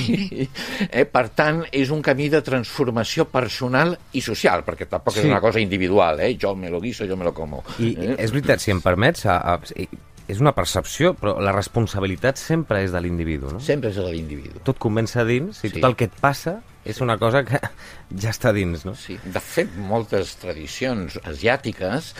eh, 0.89 1.05
per 1.05 1.27
tant, 1.37 1.61
és 1.71 1.93
un 1.93 2.01
camí 2.05 2.27
de 2.33 2.41
transformació 2.45 3.29
personal 3.29 3.93
i 4.17 4.23
social, 4.25 4.65
perquè 4.67 4.89
tampoc 4.89 5.15
sí. 5.15 5.23
és 5.23 5.29
una 5.29 5.39
cosa 5.43 5.61
individual, 5.61 6.19
eh? 6.25 6.33
jo 6.41 6.55
me 6.57 6.73
lo 6.73 6.81
guiso, 6.81 7.07
jo 7.07 7.15
me 7.15 7.29
lo 7.29 7.33
como. 7.37 7.61
I 7.77 7.93
eh? 7.93 8.15
és 8.17 8.33
veritat, 8.33 8.65
si 8.65 8.73
em 8.73 8.81
permets, 8.81 9.27
a, 9.29 9.37
a, 9.53 9.85
és 10.29 10.41
una 10.41 10.53
percepció, 10.57 11.13
però 11.17 11.37
la 11.41 11.53
responsabilitat 11.55 12.41
sempre 12.41 12.83
és 12.85 12.93
de 12.93 13.01
l'individu, 13.01 13.53
no? 13.53 13.61
Sempre 13.63 13.93
és 13.93 13.97
de 13.97 14.09
l'individu. 14.09 14.61
Tot 14.65 14.81
comença 14.81 15.25
dins 15.25 15.61
i 15.63 15.69
sí. 15.69 15.77
tot 15.77 15.89
el 15.89 15.97
que 15.97 16.09
et 16.09 16.19
passa 16.21 16.59
és 16.89 17.01
una 17.01 17.17
cosa 17.21 17.43
que 17.45 17.59
ja 18.23 18.33
està 18.33 18.53
dins, 18.55 18.85
no? 18.85 18.95
Sí. 18.97 19.17
De 19.25 19.41
fet, 19.43 19.73
moltes 19.89 20.35
tradicions 20.41 21.17
asiàtiques 21.21 22.13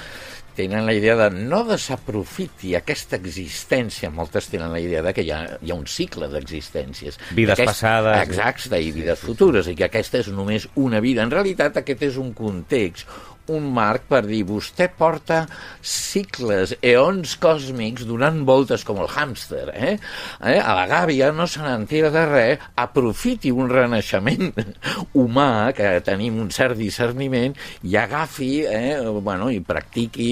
tenen 0.60 0.86
la 0.86 0.94
idea 0.94 1.16
de 1.16 1.30
no 1.32 1.62
desaprofiti 1.68 2.74
aquesta 2.76 3.16
existència, 3.20 4.12
moltes 4.12 4.50
tenen 4.52 4.74
la 4.74 4.82
idea 4.84 5.04
de 5.06 5.14
que 5.16 5.24
hi 5.24 5.32
ha, 5.32 5.40
hi 5.64 5.72
ha 5.72 5.78
un 5.78 5.88
cicle 5.88 6.28
d'existències. 6.32 7.20
Vides 7.38 7.56
Aquest, 7.56 7.72
passades. 7.72 8.20
Exacte, 8.28 8.82
i 8.84 8.92
vides 8.96 9.24
futures, 9.24 9.70
i 9.72 9.78
que 9.80 9.88
aquesta 9.88 10.20
és 10.20 10.32
només 10.36 10.68
una 10.84 11.00
vida. 11.04 11.24
En 11.24 11.32
realitat, 11.32 11.80
aquest 11.80 12.04
és 12.10 12.20
un 12.20 12.34
context, 12.36 13.08
un 13.54 13.68
marc 13.74 14.08
per 14.10 14.24
dir 14.28 14.42
vostè 14.48 14.90
porta 14.96 15.44
cicles, 15.82 16.76
eons 16.86 17.36
còsmics 17.42 18.06
donant 18.10 18.42
voltes 18.48 18.86
com 18.88 19.02
el 19.04 19.10
hàmster, 19.10 19.66
eh? 19.74 19.94
eh? 20.42 20.58
A 20.60 20.76
la 20.78 20.86
gàbia 20.90 21.32
no 21.36 21.48
se 21.50 21.64
n'entira 21.64 22.12
de 22.14 22.26
res, 22.30 22.66
aprofiti 22.80 23.52
un 23.52 23.70
renaixement 23.72 24.52
humà, 25.20 25.50
que 25.78 25.92
tenim 26.06 26.40
un 26.42 26.52
cert 26.56 26.78
discerniment, 26.80 27.56
i 27.84 27.98
agafi, 28.00 28.52
eh? 28.70 28.98
bueno, 29.20 29.50
i 29.54 29.62
practiqui 29.66 30.32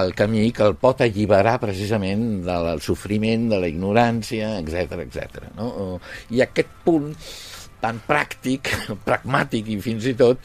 el 0.00 0.14
camí 0.18 0.50
que 0.54 0.66
el 0.66 0.78
pot 0.80 1.04
alliberar 1.04 1.58
precisament 1.62 2.44
del 2.46 2.82
sofriment, 2.84 3.48
de 3.52 3.60
la 3.62 3.70
ignorància, 3.70 4.56
etc 4.60 5.04
etc. 5.04 5.50
No? 5.58 5.98
I 6.34 6.44
aquest 6.44 6.72
punt 6.84 7.12
tan 7.84 8.00
pràctic, 8.08 8.72
pragmàtic 9.08 9.68
i 9.74 9.78
fins 9.84 10.08
i 10.08 10.14
tot 10.16 10.40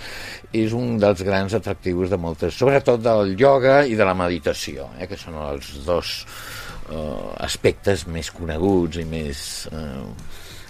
és 0.56 0.76
un 0.76 0.98
dels 1.02 1.24
grans 1.26 1.56
atractius 1.56 2.12
de 2.12 2.20
moltes, 2.20 2.58
sobretot 2.60 3.04
del 3.04 3.36
ioga 3.40 3.82
i 3.88 3.96
de 4.00 4.08
la 4.08 4.18
meditació, 4.18 4.90
eh, 5.00 5.08
que 5.08 5.20
són 5.20 5.40
els 5.48 5.72
dos 5.88 6.14
eh, 6.92 7.32
aspectes 7.48 8.06
més 8.12 8.32
coneguts 8.36 9.00
i 9.00 9.08
més 9.08 9.44
eh, 9.72 10.06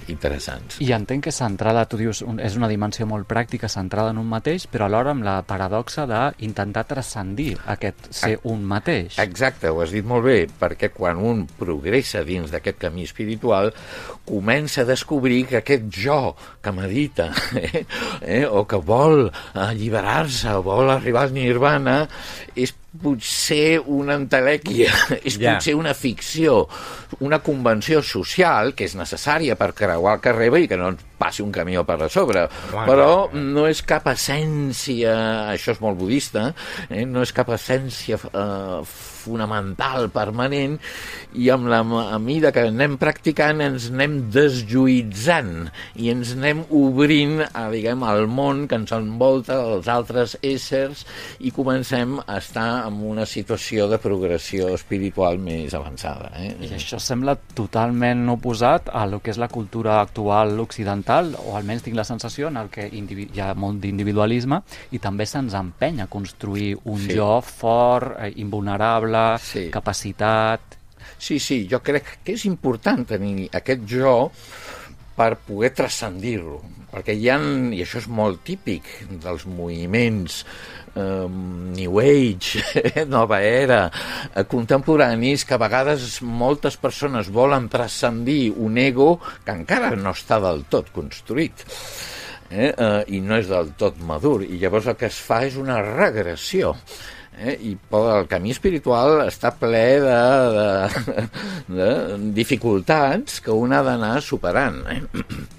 interessants. 0.07 0.79
I 0.81 0.91
entenc 0.95 1.27
que 1.27 1.33
centrada, 1.35 1.85
tu 1.89 1.99
dius, 1.99 2.21
un, 2.25 2.39
és 2.39 2.55
una 2.57 2.69
dimensió 2.71 3.07
molt 3.09 3.27
pràctica, 3.29 3.69
centrada 3.71 4.13
en 4.13 4.21
un 4.21 4.29
mateix, 4.29 4.67
però 4.71 4.87
alhora 4.87 5.13
amb 5.15 5.25
la 5.27 5.39
paradoxa 5.47 6.05
d'intentar 6.09 6.85
transcendir 6.89 7.51
aquest 7.69 8.09
ser 8.15 8.37
un 8.49 8.63
mateix. 8.69 9.19
Exacte, 9.21 9.69
ho 9.69 9.83
has 9.83 9.93
dit 9.95 10.05
molt 10.05 10.25
bé, 10.25 10.39
perquè 10.59 10.91
quan 10.95 11.19
un 11.19 11.45
progressa 11.59 12.23
dins 12.27 12.51
d'aquest 12.53 12.79
camí 12.81 13.05
espiritual, 13.07 13.73
comença 14.29 14.83
a 14.83 14.89
descobrir 14.89 15.43
que 15.49 15.61
aquest 15.61 15.89
jo 15.93 16.19
que 16.61 16.73
medita, 16.75 17.31
eh, 17.59 17.85
eh, 18.21 18.43
o 18.45 18.65
que 18.69 18.79
vol 18.79 19.27
alliberar-se, 19.53 20.53
o 20.55 20.65
vol 20.65 20.93
arribar 20.93 21.27
al 21.27 21.35
nirvana, 21.35 22.01
és 22.55 22.73
potser 22.89 23.79
una 23.85 24.15
entelèquia, 24.17 24.89
és 25.27 25.37
yeah. 25.37 25.55
potser 25.55 25.75
una 25.77 25.93
ficció, 25.93 26.63
una 27.21 27.41
convenció 27.45 28.01
social 28.05 28.73
que 28.73 28.87
és 28.89 28.95
necessària 28.97 29.57
per 29.59 29.71
creuar 29.77 30.17
el 30.17 30.23
carrer 30.23 30.49
i 30.57 30.67
que 30.71 30.79
no 30.79 30.89
ens 30.95 31.05
passi 31.19 31.43
un 31.43 31.51
camió 31.51 31.83
per 31.85 31.99
a 32.01 32.09
sobre, 32.09 32.47
Bueno, 32.71 32.85
però 32.87 33.09
no 33.35 33.67
és 33.69 33.83
cap 33.85 34.07
essència, 34.09 35.13
això 35.51 35.75
és 35.75 35.81
molt 35.83 35.99
budista, 35.99 36.53
eh? 36.89 37.05
no 37.05 37.21
és 37.21 37.33
cap 37.35 37.51
essència 37.53 38.17
eh, 38.17 38.79
fonamental, 39.29 40.09
permanent, 40.13 40.77
i 41.37 41.49
amb 41.53 41.69
la 41.69 41.79
a 42.09 42.17
mida 42.19 42.51
que 42.55 42.65
anem 42.67 42.97
practicant 43.01 43.61
ens 43.63 43.89
anem 43.93 44.19
desjuïtzant 44.33 45.69
i 46.01 46.09
ens 46.11 46.33
anem 46.35 46.63
obrint 46.75 47.43
a, 47.45 47.67
diguem, 47.71 48.03
al 48.07 48.25
món 48.31 48.65
que 48.69 48.79
ens 48.79 48.93
envolta, 48.95 49.59
els 49.75 49.89
altres 49.91 50.35
éssers, 50.45 51.05
i 51.39 51.53
comencem 51.55 52.17
a 52.25 52.39
estar 52.39 52.87
en 52.87 52.99
una 53.05 53.25
situació 53.29 53.87
de 53.91 53.99
progressió 54.01 54.73
espiritual 54.75 55.39
més 55.41 55.73
avançada. 55.77 56.31
Eh? 56.39 56.51
I 56.67 56.73
això 56.79 56.99
sembla 57.01 57.37
totalment 57.55 58.25
oposat 58.33 58.89
a 58.93 59.05
lo 59.09 59.21
que 59.23 59.31
és 59.33 59.39
la 59.41 59.49
cultura 59.51 59.99
actual 60.01 60.57
occidental 60.63 61.35
o 61.45 61.55
almenys 61.57 61.85
tinc 61.85 61.97
la 61.97 62.07
sensació 62.07 62.49
en 62.49 62.57
el 62.57 62.69
que 62.73 62.87
hi 62.89 63.41
ha 63.41 63.53
molt 63.57 63.79
d'individualisme 63.83 64.61
i 64.95 64.99
també 65.01 65.27
se'ns 65.29 65.55
empeny 65.57 66.01
a 66.03 66.09
construir 66.11 66.73
un 66.85 66.99
Sí. 66.99 67.15
jo 67.15 67.29
fort, 67.45 68.15
eh, 68.19 68.33
invulnerable, 68.41 69.18
Sí. 69.41 69.69
capacitat... 69.73 70.77
Sí, 71.19 71.35
sí, 71.43 71.65
jo 71.67 71.81
crec 71.83 72.19
que 72.23 72.37
és 72.37 72.45
important 72.47 73.01
tenir 73.07 73.49
aquest 73.55 73.81
jo 73.91 74.13
per 75.19 75.33
poder 75.43 75.73
transcendir-lo, 75.75 76.61
perquè 76.93 77.11
hi 77.11 77.27
ha, 77.27 77.35
i 77.75 77.81
això 77.83 77.99
és 77.99 78.07
molt 78.07 78.39
típic 78.47 78.87
dels 79.19 79.43
moviments 79.43 80.45
eh, 80.95 81.27
New 81.27 81.99
Age, 81.99 82.63
eh, 82.79 83.05
Nova 83.15 83.41
Era, 83.43 83.91
eh, 84.33 84.45
contemporanis, 84.47 85.43
que 85.45 85.57
a 85.57 85.61
vegades 85.61 86.21
moltes 86.23 86.79
persones 86.79 87.31
volen 87.35 87.67
transcendir 87.69 88.53
un 88.55 88.79
ego 88.79 89.17
que 89.43 89.55
encara 89.55 89.91
no 89.99 90.15
està 90.15 90.39
del 90.43 90.63
tot 90.71 90.93
construït 90.95 91.67
eh, 92.49 92.71
eh, 92.71 93.03
i 93.11 93.21
no 93.21 93.37
és 93.39 93.51
del 93.51 93.73
tot 93.79 93.99
madur, 93.99 94.43
i 94.47 94.59
llavors 94.61 94.87
el 94.87 94.99
que 94.99 95.11
es 95.11 95.19
fa 95.19 95.43
és 95.47 95.59
una 95.59 95.81
regressió. 95.83 96.75
Eh? 97.37 97.55
I 97.69 97.73
el 97.99 98.27
camí 98.31 98.51
espiritual 98.51 99.21
està 99.25 99.51
ple 99.55 99.83
de, 100.03 100.17
de, 100.55 101.25
de 101.77 101.89
dificultats 102.35 103.39
que 103.43 103.55
un 103.55 103.73
ha 103.73 103.81
d'anar 103.85 104.17
superant. 104.25 104.81
Eh? 104.91 104.99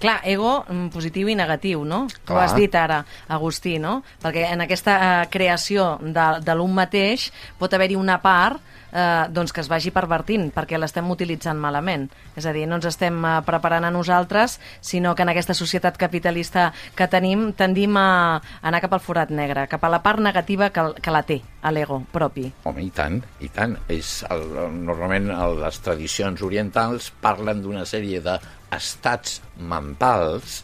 Clar, 0.03 0.19
ego 0.29 0.61
mm, 0.67 0.91
positiu 0.95 1.31
i 1.31 1.37
negatiu, 1.39 1.85
no? 1.85 2.07
Clar. 2.25 2.45
has 2.45 2.57
dit 2.59 2.75
ara, 2.77 3.03
Agustí, 3.29 3.79
no? 3.81 4.01
Perquè 4.23 4.51
en 4.53 4.67
aquesta 4.67 4.97
eh, 4.97 5.29
creació 5.33 5.95
de, 6.03 6.27
de 6.45 6.59
l'un 6.59 6.75
mateix 6.77 7.31
pot 7.61 7.73
haver-hi 7.73 7.97
una 8.01 8.21
part 8.23 8.70
eh, 8.93 9.27
doncs 9.31 9.53
que 9.53 9.63
es 9.63 9.71
vagi 9.71 9.93
pervertint 9.95 10.51
perquè 10.55 10.79
l'estem 10.79 11.09
utilitzant 11.11 11.59
malament. 11.61 12.09
És 12.37 12.47
a 12.47 12.55
dir, 12.57 12.67
no 12.69 12.79
ens 12.81 12.89
estem 12.91 13.19
eh, 13.25 13.37
preparant 13.47 13.87
a 13.87 13.93
nosaltres, 13.95 14.59
sinó 14.81 15.15
que 15.15 15.25
en 15.27 15.33
aquesta 15.33 15.57
societat 15.57 15.99
capitalista 16.01 16.71
que 16.97 17.09
tenim 17.11 17.51
tendim 17.59 17.97
a 18.01 18.41
anar 18.63 18.83
cap 18.85 18.95
al 18.97 19.05
forat 19.05 19.33
negre, 19.35 19.67
cap 19.71 19.85
a 19.85 19.93
la 19.93 20.03
part 20.03 20.23
negativa 20.23 20.71
que, 20.75 20.87
que 21.01 21.15
la 21.15 21.25
té, 21.27 21.41
a 21.63 21.73
l'ego 21.75 22.03
propi. 22.13 22.49
Home, 22.65 22.85
i 22.85 22.91
tant, 22.95 23.21
i 23.41 23.51
tant. 23.55 23.77
És 23.91 24.21
el, 24.31 24.47
normalment 24.87 25.31
les 25.61 25.83
tradicions 25.85 26.43
orientals 26.47 27.11
parlen 27.23 27.63
d'una 27.65 27.87
sèrie 27.89 28.23
d'estats 28.25 29.41
mentals 29.61 30.63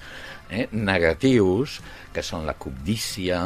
eh, 0.50 0.68
negatius 0.72 1.80
que 2.16 2.24
són 2.24 2.46
la 2.48 2.54
cobdícia, 2.56 3.38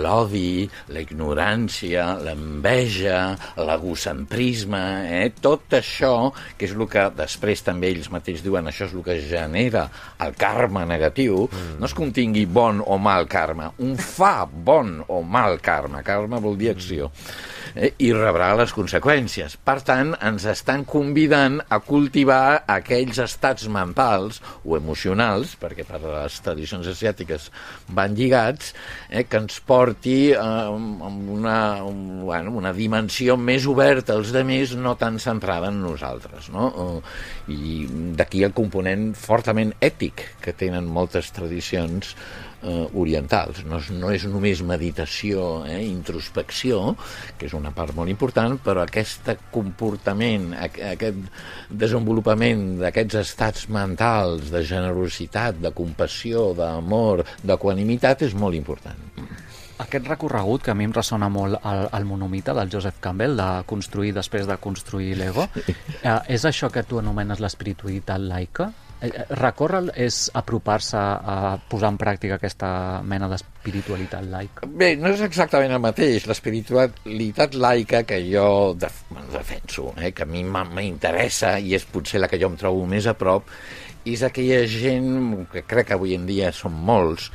l'odi, 0.00 0.64
la 0.96 1.02
ignorància, 1.04 2.06
l'enveja, 2.24 3.18
l'egocentrisme, 3.60 4.84
eh? 5.18 5.26
tot 5.44 5.76
això, 5.76 6.14
que 6.56 6.64
és 6.64 6.72
el 6.72 6.86
que 6.90 7.04
després 7.18 7.64
també 7.66 7.92
ells 7.92 8.08
mateixos 8.14 8.46
diuen, 8.46 8.70
això 8.70 8.88
és 8.88 8.94
el 8.96 9.04
que 9.04 9.18
genera 9.28 9.84
el 10.24 10.32
karma 10.40 10.86
negatiu, 10.88 11.44
mm. 11.50 11.74
no 11.80 11.90
és 11.90 11.96
que 11.96 12.04
un 12.06 12.14
tingui 12.16 12.46
bon 12.48 12.80
o 12.80 12.96
mal 12.96 13.28
karma, 13.28 13.68
un 13.84 13.98
fa 14.00 14.46
bon 14.48 15.02
o 15.04 15.20
mal 15.20 15.60
karma, 15.64 16.00
karma 16.06 16.40
vol 16.40 16.56
dir 16.60 16.72
acció, 16.72 17.10
eh? 17.74 17.92
i 18.00 18.12
rebrà 18.16 18.54
les 18.56 18.72
conseqüències. 18.72 19.58
Per 19.68 19.76
tant, 19.84 20.14
ens 20.24 20.48
estan 20.48 20.86
convidant 20.88 21.60
a 21.68 21.80
cultivar 21.84 22.64
aquells 22.78 23.20
estats 23.20 23.68
mentals 23.68 24.40
o 24.64 24.78
emocionals, 24.80 25.58
perquè 25.60 25.84
per 25.84 26.00
les 26.00 26.40
tradicions 26.44 26.88
asiàtiques 26.90 27.50
van 27.96 28.14
lligats, 28.18 28.72
eh, 29.08 29.24
que 29.28 29.40
ens 29.42 29.58
porti 29.66 30.18
eh, 30.32 30.38
amb 30.38 31.32
una, 31.34 31.58
un, 31.84 32.22
bueno, 32.24 32.54
una 32.60 32.74
dimensió 32.76 33.38
més 33.40 33.66
oberta 33.70 34.14
als 34.18 34.32
demés, 34.34 34.76
no 34.76 34.96
tan 35.00 35.18
centrada 35.22 35.72
en 35.72 35.82
nosaltres. 35.82 36.50
No? 36.54 36.70
I 37.50 37.84
d'aquí 38.18 38.44
el 38.46 38.54
component 38.56 39.12
fortament 39.18 39.74
ètic 39.84 40.24
que 40.44 40.54
tenen 40.56 40.88
moltes 40.88 41.32
tradicions 41.34 42.14
eh, 42.64 42.88
orientals. 43.00 43.62
No 43.68 43.78
és, 43.82 43.90
no 43.92 44.10
és 44.14 44.26
només 44.30 44.62
meditació, 44.66 45.64
eh, 45.68 45.82
introspecció, 45.86 46.94
que 47.38 47.48
és 47.48 47.54
una 47.56 47.74
part 47.76 47.94
molt 47.96 48.12
important, 48.12 48.56
però 48.64 48.84
aquest 48.84 49.30
comportament, 49.54 50.52
aqu 50.56 50.84
aquest 50.94 51.20
desenvolupament 51.70 52.64
d'aquests 52.82 53.20
estats 53.22 53.68
mentals, 53.72 54.50
de 54.52 54.64
generositat, 54.66 55.60
de 55.62 55.72
compassió, 55.76 56.52
d'amor, 56.56 57.24
d'equanimitat, 57.42 58.26
és 58.28 58.34
molt 58.34 58.56
important. 58.58 59.10
Aquest 59.82 60.06
recorregut, 60.06 60.62
que 60.62 60.70
a 60.70 60.74
mi 60.78 60.86
em 60.86 60.92
ressona 60.94 61.26
molt 61.28 61.58
al, 61.66 61.88
al 61.90 62.04
monomite 62.06 62.54
del 62.54 62.70
Joseph 62.70 63.00
Campbell, 63.02 63.34
de 63.36 63.48
construir 63.66 64.12
després 64.14 64.46
de 64.46 64.56
construir 64.62 65.16
l'ego, 65.18 65.48
eh, 65.58 66.20
és 66.30 66.46
això 66.46 66.70
que 66.70 66.84
tu 66.86 67.00
anomenes 67.02 67.42
l'espiritualitat 67.42 68.22
laica? 68.22 68.70
Eh, 69.00 69.08
eh, 69.08 69.24
Recórrer 69.36 69.82
és 70.00 70.18
apropar-se 70.34 70.98
a 70.98 71.56
posar 71.70 71.90
en 71.92 71.98
pràctica 72.00 72.38
aquesta 72.38 72.68
mena 73.04 73.28
d'espiritualitat 73.32 74.28
laica? 74.30 74.68
Bé, 74.68 74.94
no 75.00 75.10
és 75.12 75.24
exactament 75.26 75.74
el 75.74 75.82
mateix. 75.82 76.28
L'espiritualitat 76.30 77.58
laica 77.58 78.04
que 78.08 78.20
jo 78.26 78.46
def 78.78 79.02
defenso, 79.32 79.92
eh, 79.98 80.12
que 80.12 80.24
a 80.24 80.30
mi 80.30 80.44
m'interessa 80.44 81.58
i 81.58 81.74
és 81.74 81.84
potser 81.84 82.22
la 82.22 82.30
que 82.30 82.40
jo 82.40 82.52
em 82.52 82.56
trobo 82.60 82.86
més 82.86 83.08
a 83.10 83.16
prop, 83.18 83.50
és 84.04 84.22
aquella 84.22 84.64
gent, 84.68 85.46
que 85.52 85.64
crec 85.64 85.88
que 85.88 85.96
avui 85.96 86.14
en 86.16 86.26
dia 86.28 86.52
són 86.52 86.76
molts, 86.86 87.30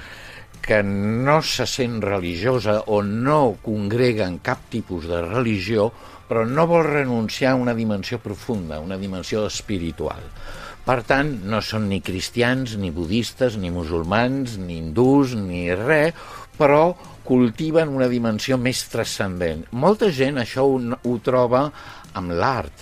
que 0.62 0.84
no 0.84 1.40
se 1.42 1.66
sent 1.66 2.02
religiosa 2.04 2.76
o 2.94 3.02
no 3.02 3.58
congrega 3.64 4.28
en 4.28 4.38
cap 4.46 4.68
tipus 4.70 5.08
de 5.10 5.22
religió, 5.26 5.90
però 6.30 6.44
no 6.46 6.68
vol 6.70 6.86
renunciar 6.86 7.56
a 7.56 7.60
una 7.60 7.74
dimensió 7.74 8.20
profunda, 8.22 8.80
una 8.80 9.00
dimensió 9.02 9.48
espiritual. 9.48 10.22
Per 10.90 11.04
tant, 11.06 11.28
no 11.46 11.60
són 11.62 11.84
ni 11.86 12.00
cristians, 12.02 12.72
ni 12.82 12.90
budistes, 12.90 13.60
ni 13.62 13.70
musulmans, 13.70 14.56
ni 14.58 14.80
hindús, 14.80 15.36
ni 15.38 15.68
res, 15.78 16.18
però 16.58 16.96
cultiven 17.28 17.92
una 17.94 18.08
dimensió 18.10 18.58
més 18.58 18.82
transcendent. 18.90 19.68
Molta 19.84 20.10
gent 20.10 20.42
això 20.42 20.66
ho, 20.66 20.80
ho 20.82 21.14
troba 21.22 21.68
amb 22.18 22.34
l'art, 22.40 22.82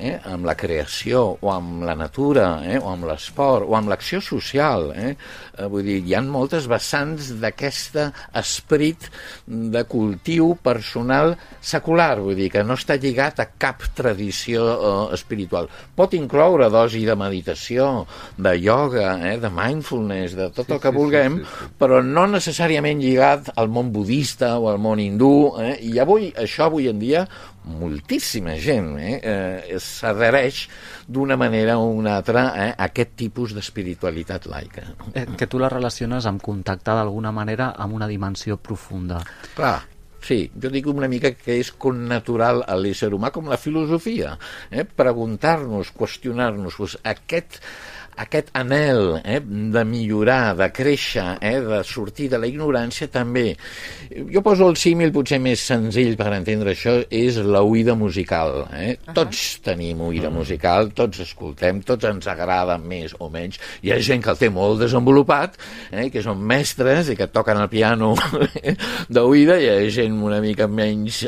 eh? 0.00 0.14
amb 0.32 0.48
la 0.48 0.56
creació, 0.56 1.26
o 1.36 1.52
amb 1.52 1.84
la 1.84 1.98
natura, 2.00 2.46
eh? 2.64 2.80
o 2.80 2.88
amb 2.94 3.04
l'esport, 3.10 3.68
o 3.68 3.76
amb 3.76 3.92
l'acció 3.92 4.22
social. 4.24 4.88
Eh? 4.96 5.12
Eh, 5.56 5.66
vull 5.72 5.86
dir, 5.86 6.00
hi 6.04 6.14
ha 6.16 6.20
moltes 6.24 6.66
vessants 6.68 7.30
d'aquest 7.40 7.96
esperit 8.36 9.08
de 9.46 9.82
cultiu 9.88 10.52
personal 10.62 11.34
secular, 11.64 12.18
vull 12.20 12.36
dir, 12.36 12.50
que 12.52 12.64
no 12.66 12.76
està 12.76 12.98
lligat 13.00 13.40
a 13.40 13.48
cap 13.56 13.86
tradició 13.96 14.66
eh, 14.74 14.92
espiritual. 15.16 15.70
Pot 15.96 16.16
incloure 16.18 16.68
dosi 16.72 17.06
de 17.08 17.16
meditació, 17.16 18.04
de 18.36 18.56
yoga, 18.60 19.16
eh? 19.32 19.36
de 19.40 19.52
mindfulness, 19.52 20.36
de 20.36 20.50
tot 20.52 20.68
sí, 20.68 20.76
el 20.76 20.82
que 20.82 20.92
sí, 20.92 20.98
vulguem, 20.98 21.40
sí, 21.40 21.48
sí, 21.48 21.64
sí. 21.64 21.72
però 21.80 22.02
no 22.04 22.28
necessàriament 22.36 23.00
lligat 23.00 23.52
al 23.56 23.72
món 23.72 23.92
budista 23.94 24.56
o 24.60 24.70
al 24.72 24.80
món 24.82 25.00
hindú, 25.00 25.34
eh? 25.62 25.76
i 25.88 25.96
avui, 26.02 26.30
això 26.36 26.68
avui 26.68 26.90
en 26.92 27.00
dia 27.00 27.26
moltíssima 27.66 28.54
gent 28.62 28.94
eh, 29.00 29.16
eh, 29.18 29.78
s'adhereix 29.82 30.66
d'una 31.06 31.36
manera 31.38 31.78
o 31.78 31.86
una 31.94 32.16
altra 32.18 32.46
eh, 32.58 32.70
aquest 32.88 33.14
tipus 33.16 33.54
d'espiritualitat 33.54 34.48
laica. 34.50 34.86
Eh, 35.14 35.26
que 35.38 35.46
tu 35.46 35.60
la 35.62 35.70
relaciones 35.72 36.26
amb 36.26 36.42
contactar 36.42 36.96
d'alguna 36.98 37.32
manera 37.32 37.72
amb 37.76 37.94
una 37.94 38.08
dimensió 38.10 38.56
profunda. 38.56 39.22
Clar, 39.54 39.78
Sí, 40.26 40.48
jo 40.58 40.70
dic 40.74 40.88
una 40.90 41.06
mica 41.06 41.30
que 41.38 41.54
és 41.60 41.68
connatural 41.70 42.64
a 42.66 42.74
l'ésser 42.74 43.12
humà 43.14 43.28
com 43.30 43.46
la 43.46 43.58
filosofia. 43.62 44.32
Eh? 44.74 44.82
Preguntar-nos, 44.82 45.92
qüestionar-nos, 45.94 46.78
pues, 46.80 46.96
aquest, 47.06 47.60
aquest 48.16 48.50
anel 48.56 49.20
eh, 49.24 49.40
de 49.40 49.84
millorar, 49.84 50.56
de 50.56 50.68
créixer, 50.72 51.36
eh, 51.40 51.60
de 51.60 51.82
sortir 51.84 52.28
de 52.32 52.40
la 52.40 52.48
ignorància 52.48 53.08
també. 53.12 53.54
Jo 54.32 54.42
poso 54.44 54.68
el 54.70 54.78
símil 54.80 55.12
potser 55.14 55.38
més 55.42 55.62
senzill 55.62 56.16
per 56.18 56.32
entendre 56.36 56.72
això, 56.72 56.96
és 57.10 57.38
la 57.44 57.62
oïda 57.66 57.94
musical. 57.94 58.66
Eh? 58.72 58.96
Uh 58.96 59.06
-huh. 59.06 59.14
Tots 59.20 59.60
tenim 59.62 60.00
oïda 60.00 60.30
musical, 60.30 60.90
tots 60.92 61.20
escoltem, 61.20 61.82
tots 61.82 62.04
ens 62.04 62.26
agrada 62.26 62.78
més 62.78 63.14
o 63.18 63.28
menys. 63.28 63.58
Hi 63.82 63.92
ha 63.92 64.00
gent 64.00 64.22
que 64.22 64.30
el 64.30 64.38
té 64.38 64.50
molt 64.50 64.80
desenvolupat, 64.80 65.56
eh, 65.90 66.10
que 66.10 66.22
són 66.22 66.38
mestres 66.38 67.08
i 67.08 67.16
que 67.16 67.26
toquen 67.26 67.56
el 67.56 67.68
piano 67.68 68.14
d'oïda, 69.08 69.58
hi 69.58 69.68
ha 69.68 69.90
gent 69.90 70.22
una 70.22 70.40
mica 70.40 70.66
menys 70.66 71.26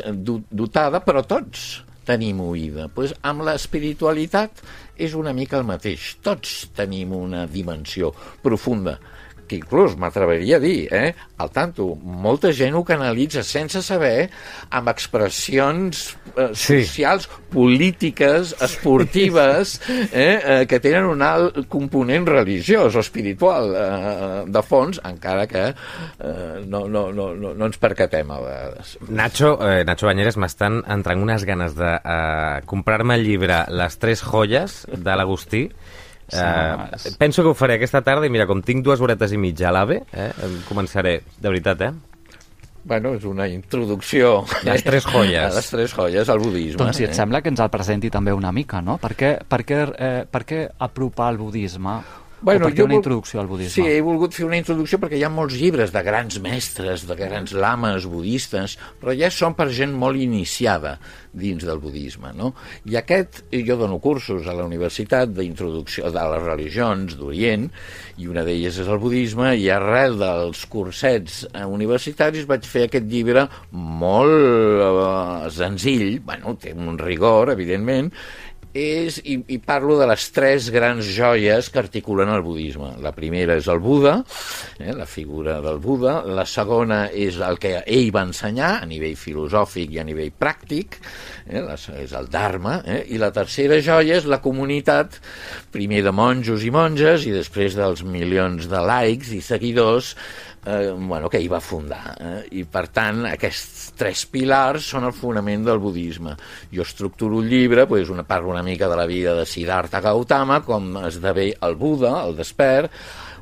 dotada, 0.49 0.99
però 0.99 1.25
tots 1.25 1.88
tenim 2.09 2.41
oïda. 2.43 2.89
Pues 2.93 3.13
amb 3.21 3.45
l'espiritualitat 3.47 4.63
és 4.97 5.15
una 5.17 5.35
mica 5.37 5.59
el 5.61 5.67
mateix. 5.69 6.15
Tots 6.25 6.65
tenim 6.77 7.13
una 7.15 7.45
dimensió 7.49 8.11
profunda 8.43 8.97
que 9.49 9.57
inclús 9.57 9.97
m'atreviria 9.99 10.57
a 10.59 10.63
dir, 10.63 10.87
eh, 10.93 11.11
al 11.41 11.49
tanto, 11.51 11.89
molta 11.97 12.51
gent 12.53 12.75
ho 12.77 12.83
canalitza 12.85 13.41
sense 13.43 13.81
saber 13.83 14.29
amb 14.69 14.87
expressions 14.93 16.15
eh, 16.37 16.51
Sí. 16.53 16.83
socials, 16.85 17.27
polítiques, 17.49 18.53
esportives, 18.61 19.79
eh, 19.89 20.39
eh, 20.61 20.65
que 20.69 20.79
tenen 20.79 21.05
un 21.09 21.21
alt 21.25 21.57
component 21.71 22.27
religiós 22.29 22.95
o 22.95 23.01
espiritual 23.01 23.73
eh, 23.75 24.43
de 24.47 24.61
fons, 24.63 25.01
encara 25.07 25.47
que 25.49 25.65
eh, 25.71 26.63
no, 26.67 26.85
no, 26.87 27.07
no, 27.11 27.31
no, 27.35 27.53
no 27.57 27.69
ens 27.69 27.79
percatem 27.81 28.29
a 28.31 28.39
vegades. 28.43 28.97
Nacho, 29.09 29.55
eh, 29.65 29.83
Nacho 29.87 30.09
Banyeres, 30.09 30.37
m'estan 30.37 30.83
entrant 30.87 31.21
unes 31.25 31.45
ganes 31.47 31.73
de 31.79 31.95
eh, 31.97 32.61
comprar-me 32.69 33.15
el 33.17 33.25
llibre 33.25 33.63
Les 33.73 33.97
tres 33.97 34.21
joies 34.21 34.83
de 34.91 35.15
l'Agustí 35.17 35.65
Uh, 36.33 36.89
és- 36.95 37.17
penso 37.17 37.41
que 37.43 37.49
ho 37.49 37.57
faré 37.57 37.79
aquesta 37.79 38.01
tarda 38.05 38.27
i 38.27 38.33
mira, 38.33 38.45
com 38.49 38.61
tinc 38.61 38.83
dues 38.85 39.01
horetes 39.01 39.33
i 39.33 39.39
mitja 39.41 39.69
a 39.69 39.73
l'AVE, 39.75 40.03
eh, 40.13 40.29
començaré, 40.69 41.21
de 41.39 41.49
veritat, 41.49 41.81
eh? 41.81 41.91
Bueno, 42.89 43.11
és 43.13 43.25
una 43.27 43.45
introducció... 43.51 44.45
Les 44.63 44.83
tres 44.83 45.05
joies. 45.05 45.51
A 45.51 45.55
les 45.57 45.67
tres 45.69 45.91
joies 45.93 46.29
al 46.31 46.39
budisme. 46.39 46.79
Doncs 46.79 46.97
si 46.97 47.03
et 47.05 47.11
eh? 47.11 47.17
sembla 47.17 47.41
que 47.43 47.51
ens 47.51 47.59
el 47.59 47.69
presenti 47.69 48.09
també 48.09 48.33
una 48.33 48.53
mica, 48.55 48.81
no? 48.81 48.97
Per 49.01 49.11
què, 49.19 49.33
per 49.45 49.59
què, 49.67 49.81
eh, 49.93 50.23
per 50.31 50.45
què 50.47 50.63
apropar 50.87 51.33
el 51.33 51.37
budisme? 51.41 51.99
Bueno, 52.41 52.65
o 52.65 52.69
per 52.69 52.77
jo 52.77 52.85
una 52.85 52.93
vol- 52.93 52.99
introducció 53.01 53.41
al 53.41 53.47
budisme? 53.47 53.73
Sí, 53.73 53.83
he 53.83 54.01
volgut 54.01 54.33
fer 54.33 54.45
una 54.47 54.57
introducció 54.59 54.99
perquè 55.01 55.17
hi 55.19 55.23
ha 55.27 55.29
molts 55.33 55.57
llibres 55.59 55.91
de 55.91 56.03
grans 56.05 56.39
mestres, 56.43 57.03
de 57.09 57.15
grans 57.19 57.51
lames 57.51 58.05
budistes, 58.07 58.77
però 59.01 59.15
ja 59.17 59.27
són 59.33 59.55
per 59.57 59.67
gent 59.75 59.91
molt 59.93 60.19
iniciada 60.21 60.97
dins 61.33 61.61
del 61.67 61.77
budisme, 61.83 62.31
no? 62.33 62.53
I 62.89 62.95
aquest, 62.97 63.43
jo 63.53 63.75
dono 63.77 63.99
cursos 64.01 64.47
a 64.49 64.55
la 64.57 64.63
universitat 64.65 65.29
d'introducció 65.35 66.09
de 66.15 66.23
les 66.31 66.43
religions 66.47 67.17
d'Orient, 67.19 67.67
i 68.17 68.27
una 68.31 68.43
d'elles 68.47 68.79
és 68.81 68.87
el 68.89 68.97
budisme, 69.03 69.51
i 69.59 69.67
arrel 69.69 70.17
dels 70.17 70.63
cursets 70.71 71.43
universitaris 71.67 72.47
vaig 72.49 72.65
fer 72.65 72.87
aquest 72.87 73.05
llibre 73.11 73.45
molt 73.71 74.31
eh, 74.33 75.49
senzill, 75.53 76.19
bueno, 76.25 76.55
té 76.59 76.73
un 76.73 76.97
rigor, 76.97 77.51
evidentment, 77.53 78.09
és, 78.73 79.17
i, 79.25 79.39
i 79.49 79.57
parlo 79.57 79.97
de 79.99 80.05
les 80.09 80.27
tres 80.33 80.69
grans 80.69 81.07
joies 81.15 81.69
que 81.73 81.79
articulen 81.81 82.29
el 82.29 82.43
budisme. 82.45 82.91
La 83.01 83.11
primera 83.15 83.55
és 83.57 83.67
el 83.71 83.81
Buda, 83.81 84.19
eh, 84.77 84.93
la 84.93 85.07
figura 85.09 85.59
del 85.63 85.79
Buda, 85.81 86.19
la 86.25 86.45
segona 86.45 87.07
és 87.09 87.39
el 87.41 87.57
que 87.61 87.79
ell 87.81 88.11
va 88.13 88.25
ensenyar 88.27 88.75
a 88.79 88.89
nivell 88.89 89.17
filosòfic 89.17 89.95
i 89.95 90.01
a 90.01 90.05
nivell 90.05 90.31
pràctic, 90.37 90.99
eh, 91.47 91.63
la, 91.65 91.75
és 91.75 92.13
el 92.13 92.29
Dharma, 92.29 92.79
eh, 92.85 93.01
i 93.09 93.17
la 93.21 93.31
tercera 93.35 93.79
joia 93.81 94.19
és 94.19 94.29
la 94.29 94.41
comunitat, 94.43 95.17
primer 95.73 96.03
de 96.05 96.13
monjos 96.13 96.63
i 96.63 96.71
monges 96.73 97.25
i 97.25 97.33
després 97.33 97.77
dels 97.77 98.05
milions 98.05 98.69
de 98.69 98.83
likes 98.85 99.33
i 99.33 99.41
seguidors 99.41 100.15
eh, 100.65 100.93
bueno, 100.95 101.29
que 101.29 101.39
ell 101.39 101.51
va 101.51 101.61
fundar. 101.63 102.15
Eh? 102.19 102.41
I, 102.59 102.65
per 102.69 102.87
tant, 102.93 103.23
aquests 103.29 103.93
tres 103.99 104.25
pilars 104.31 104.89
són 104.93 105.07
el 105.07 105.15
fonament 105.15 105.65
del 105.67 105.81
budisme. 105.81 106.35
Jo 106.73 106.85
estructuro 106.87 107.41
el 107.43 107.49
llibre, 107.49 107.87
pues, 107.87 108.09
una, 108.09 108.25
parlo 108.27 108.53
una 108.53 108.63
mica 108.63 108.89
de 108.89 108.99
la 108.99 109.07
vida 109.09 109.35
de 109.35 109.45
Siddhartha 109.45 110.01
Gautama, 110.01 110.61
com 110.65 110.91
esdevé 111.05 111.51
el 111.61 111.75
Buda, 111.79 112.19
el 112.25 112.37
despert, 112.37 112.91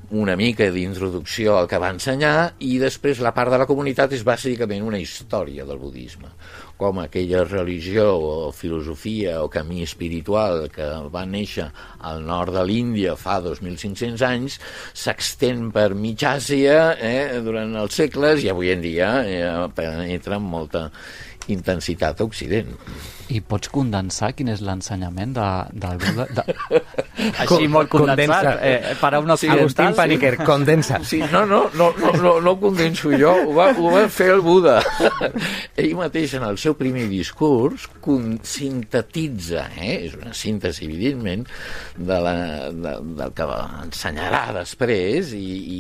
una 0.09 0.37
mica 0.39 0.69
d'introducció 0.71 1.57
al 1.57 1.67
que 1.67 1.79
va 1.83 1.89
ensenyar 1.91 2.53
i 2.63 2.77
després 2.79 3.19
la 3.19 3.33
part 3.35 3.51
de 3.51 3.59
la 3.59 3.67
comunitat 3.67 4.13
és 4.15 4.23
bàsicament 4.23 4.85
una 4.87 5.01
història 5.01 5.65
del 5.67 5.81
budisme 5.81 6.31
com 6.77 7.01
aquella 7.01 7.43
religió 7.43 8.05
o 8.15 8.51
filosofia 8.55 9.41
o 9.43 9.49
camí 9.51 9.81
espiritual 9.83 10.69
que 10.71 10.87
va 11.11 11.25
néixer 11.27 11.67
al 11.99 12.23
nord 12.23 12.55
de 12.55 12.63
l'Índia 12.69 13.17
fa 13.19 13.41
2.500 13.43 14.23
anys 14.29 14.59
s'extén 14.93 15.71
per 15.75 15.89
mig 15.97 16.23
Àsia 16.23 16.93
eh, 16.95 17.41
durant 17.43 17.75
els 17.83 17.99
segles 17.99 18.45
i 18.45 18.51
avui 18.53 18.71
en 18.71 18.83
dia 18.85 19.11
eh, 19.25 19.45
penetra 19.75 20.39
amb 20.39 20.53
molta 20.53 20.87
intensitat 21.51 22.21
a 22.21 22.27
Occident. 22.27 22.75
I 23.33 23.41
pots 23.43 23.67
condensar 23.73 24.29
quin 24.37 24.47
és 24.53 24.61
l'ensenyament 24.63 25.33
de, 25.35 25.47
del 25.75 25.97
Buda? 25.99 26.27
De... 26.37 26.81
Així 27.43 27.67
molt 27.67 27.89
condensat, 27.91 28.45
condensa. 28.45 28.53
eh, 28.63 28.93
per 29.01 29.09
a 29.17 29.19
un 29.19 29.33
Agustín 29.33 29.51
occidental. 29.51 29.95
Paniker, 29.97 30.31
condensa. 30.47 30.99
Sí, 31.03 31.19
no, 31.33 31.43
no, 31.49 31.65
no, 31.75 31.89
no, 31.99 32.11
no, 32.21 32.33
no 32.45 32.53
ho 32.53 32.59
condenso 32.61 33.11
jo, 33.11 33.33
ho 33.49 33.55
va, 33.57 33.71
ho 33.75 33.91
va 33.91 34.05
fer 34.13 34.29
el 34.35 34.43
Buda. 34.45 34.77
Ell 35.81 35.95
mateix 35.99 36.37
en 36.39 36.45
el 36.47 36.59
seu 36.61 36.77
primer 36.79 37.07
discurs 37.11 37.87
con, 38.03 38.37
sintetitza, 38.47 39.67
eh? 39.75 39.97
és 40.07 40.15
una 40.17 40.31
síntesi 40.37 40.87
evidentment, 40.87 41.43
de 41.97 42.19
la, 42.23 42.35
de, 42.71 42.95
del 43.19 43.35
que 43.35 43.49
ensenyarà 43.83 44.43
després 44.61 45.33
i, 45.35 45.43
i 45.75 45.79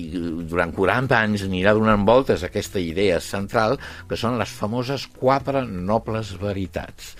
durant 0.49 0.73
40 0.75 1.15
anys 1.21 1.47
anirà 1.47 1.73
donant 1.77 2.03
voltes 2.07 2.43
a 2.43 2.51
aquesta 2.51 2.81
idea 2.83 3.21
central 3.23 3.77
que 4.09 4.19
són 4.19 4.37
les 4.41 4.51
famoses 4.51 5.07
quatre 5.15 5.63
nobles 5.67 6.35
veritats. 6.41 7.15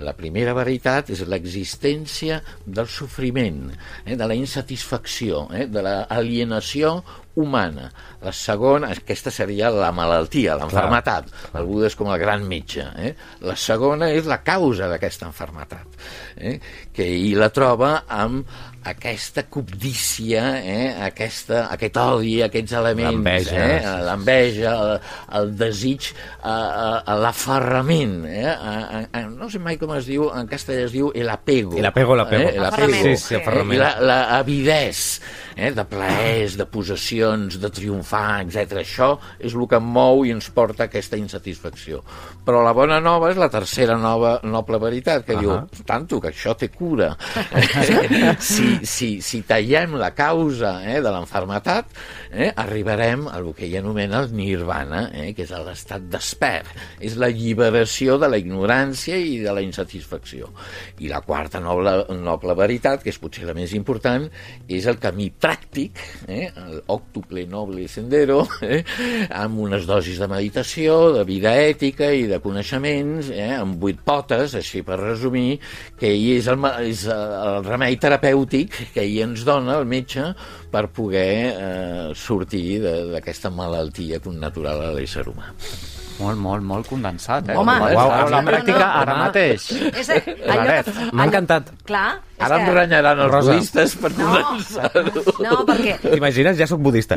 La 0.00 0.14
primera 0.16 0.54
veritat 0.56 1.10
és 1.14 1.24
l'existència 1.28 2.40
del 2.66 2.88
sofriment, 2.88 3.68
eh, 4.04 4.16
de 4.16 4.26
la 4.26 4.36
insatisfacció, 4.38 5.46
eh, 5.54 5.66
de 5.66 5.82
l'alienació 5.84 7.00
humana. 7.40 7.90
La 8.22 8.32
segona, 8.32 8.90
aquesta 8.92 9.30
seria 9.32 9.70
la 9.70 9.90
malaltia, 9.94 10.56
l'enfermetat. 10.58 11.30
El 11.54 11.68
Buda 11.68 11.88
és 11.88 11.96
com 11.96 12.10
el 12.12 12.18
gran 12.20 12.44
metge. 12.48 12.84
Eh? 12.98 13.14
La 13.46 13.56
segona 13.56 14.10
és 14.12 14.28
la 14.28 14.40
causa 14.44 14.90
d'aquesta 14.90 15.28
enfermetat, 15.30 16.00
eh? 16.36 16.58
que 16.92 17.06
ell 17.06 17.38
la 17.40 17.50
troba 17.54 17.92
amb 18.08 18.48
aquesta 18.82 19.44
cobdícia, 19.52 20.42
eh? 20.64 20.94
aquesta, 21.04 21.66
aquest 21.68 21.96
odi, 22.00 22.38
aquests 22.42 22.72
elements, 22.78 23.18
L'enveja, 23.18 23.58
eh? 23.60 23.80
sí. 23.84 24.04
l'enveja, 24.06 24.72
el, 24.72 24.92
el 25.40 25.50
desig, 25.60 26.08
eh, 26.10 26.48
eh, 26.48 27.16
l'aferrament. 27.20 28.16
Eh? 28.30 28.46
Eh, 28.48 29.02
eh, 29.20 29.24
no 29.34 29.50
sé 29.52 29.60
mai 29.60 29.76
com 29.80 29.92
es 29.98 30.08
diu, 30.08 30.30
en 30.32 30.48
castellà 30.48 30.86
es 30.88 30.94
diu 30.96 31.10
el 31.14 31.28
apego. 31.28 31.76
El 31.76 31.90
apego, 31.90 32.16
l'apego. 32.16 32.48
Eh? 32.48 32.56
El 32.56 32.64
apego. 32.70 33.02
Sí, 33.02 33.16
sí, 33.20 33.36
aferrament. 33.36 33.76
I 33.76 33.82
la, 33.82 33.92
la 34.00 34.18
eh? 35.60 35.70
de 35.76 35.84
plaers, 35.84 36.56
de 36.56 36.66
possessions, 36.66 37.60
de 37.60 37.70
triomfar, 37.70 38.40
etc. 38.46 38.80
Això 38.80 39.10
és 39.38 39.52
el 39.52 39.68
que 39.68 39.80
mou 39.80 40.24
i 40.24 40.32
ens 40.32 40.48
porta 40.56 40.88
aquesta 40.88 41.20
insatisfacció. 41.20 42.00
Però 42.46 42.64
la 42.64 42.72
bona 42.76 43.00
nova 43.04 43.30
és 43.30 43.38
la 43.40 43.50
tercera 43.52 43.98
nova 44.00 44.38
noble 44.42 44.80
veritat, 44.80 45.26
que 45.26 45.36
uh 45.36 45.40
-huh. 45.40 45.68
diu, 45.68 45.84
tanto 45.84 46.20
que 46.20 46.32
això 46.32 46.56
té 46.56 46.68
cura. 46.68 47.16
si, 48.82 49.20
si, 49.24 49.42
tallem 49.46 49.96
la 50.00 50.12
causa 50.16 50.80
eh, 50.84 50.98
de 51.02 51.12
l'enfermetat, 51.12 51.94
eh, 52.30 52.50
arribarem 52.50 53.26
al 53.30 53.50
que 53.56 53.66
ell 53.66 53.78
anomena 53.80 54.20
el 54.24 54.34
nirvana, 54.36 55.06
eh, 55.14 55.30
que 55.36 55.46
és 55.46 55.54
l'estat 55.66 56.06
despert. 56.12 56.70
És 57.00 57.16
la 57.20 57.30
lliberació 57.32 58.18
de 58.20 58.30
la 58.30 58.38
ignorància 58.40 59.16
i 59.18 59.38
de 59.42 59.54
la 59.54 59.64
insatisfacció. 59.64 60.50
I 61.00 61.10
la 61.10 61.22
quarta 61.26 61.60
noble, 61.62 62.04
noble 62.20 62.56
veritat, 62.58 63.02
que 63.04 63.12
és 63.12 63.20
potser 63.20 63.46
la 63.48 63.56
més 63.56 63.74
important, 63.76 64.26
és 64.68 64.86
el 64.90 65.00
camí 65.02 65.30
pràctic, 65.32 66.00
eh, 66.28 66.50
el 66.50 66.82
octuple 66.92 67.46
noble 67.50 67.86
sendero, 67.88 68.42
eh, 68.66 68.82
amb 69.30 69.60
unes 69.64 69.86
dosis 69.88 70.20
de 70.20 70.28
meditació, 70.30 71.12
de 71.16 71.24
vida 71.28 71.54
ètica 71.56 72.10
i 72.12 72.26
de 72.30 72.40
coneixements, 72.42 73.32
eh, 73.34 73.52
amb 73.56 73.80
vuit 73.80 73.98
potes, 74.04 74.54
així 74.58 74.84
per 74.86 75.00
resumir, 75.00 75.58
que 75.98 76.10
és 76.10 76.46
el, 76.50 76.60
és 76.86 77.06
el 77.10 77.64
remei 77.64 77.96
terapèutic 78.00 78.59
que 78.68 79.04
ell 79.04 79.20
ens 79.26 79.46
dona, 79.48 79.78
el 79.78 79.88
metge, 79.88 80.32
per 80.72 80.86
poder 80.94 81.30
eh, 81.50 82.10
sortir 82.16 82.80
d'aquesta 82.82 83.52
malaltia 83.54 84.20
connatural 84.24 84.84
a 84.88 84.92
l'ésser 84.96 85.26
humà. 85.30 85.54
Molt, 86.20 86.38
molt, 86.38 86.62
molt 86.62 86.86
condensat, 86.90 87.48
eh? 87.48 87.56
Home, 87.56 87.74
Uau, 87.80 88.10
a 88.10 88.24
la 88.24 88.24
no, 88.28 88.40
no, 88.42 88.50
pràctica 88.50 88.78
no. 88.84 88.90
ara 89.02 89.14
mateix. 89.24 89.70
És 89.96 90.10
allò 90.12 90.82
que, 90.84 91.08
M'ha 91.16 91.26
encantat. 91.30 91.70
Clar, 91.88 92.08
Ara 92.40 92.56
em 92.60 92.64
que... 92.64 92.72
renyaran 92.72 93.18
els 93.20 93.32
Rosa. 93.32 93.52
budistes 93.52 93.94
per 94.00 94.10
No. 94.16 94.28
condensar-ho. 94.32 95.24
No, 95.44 95.58
perquè... 95.68 95.98
T'imagines? 96.04 96.56
Ja 96.60 96.66
sóc 96.68 96.80
budista. 96.80 97.16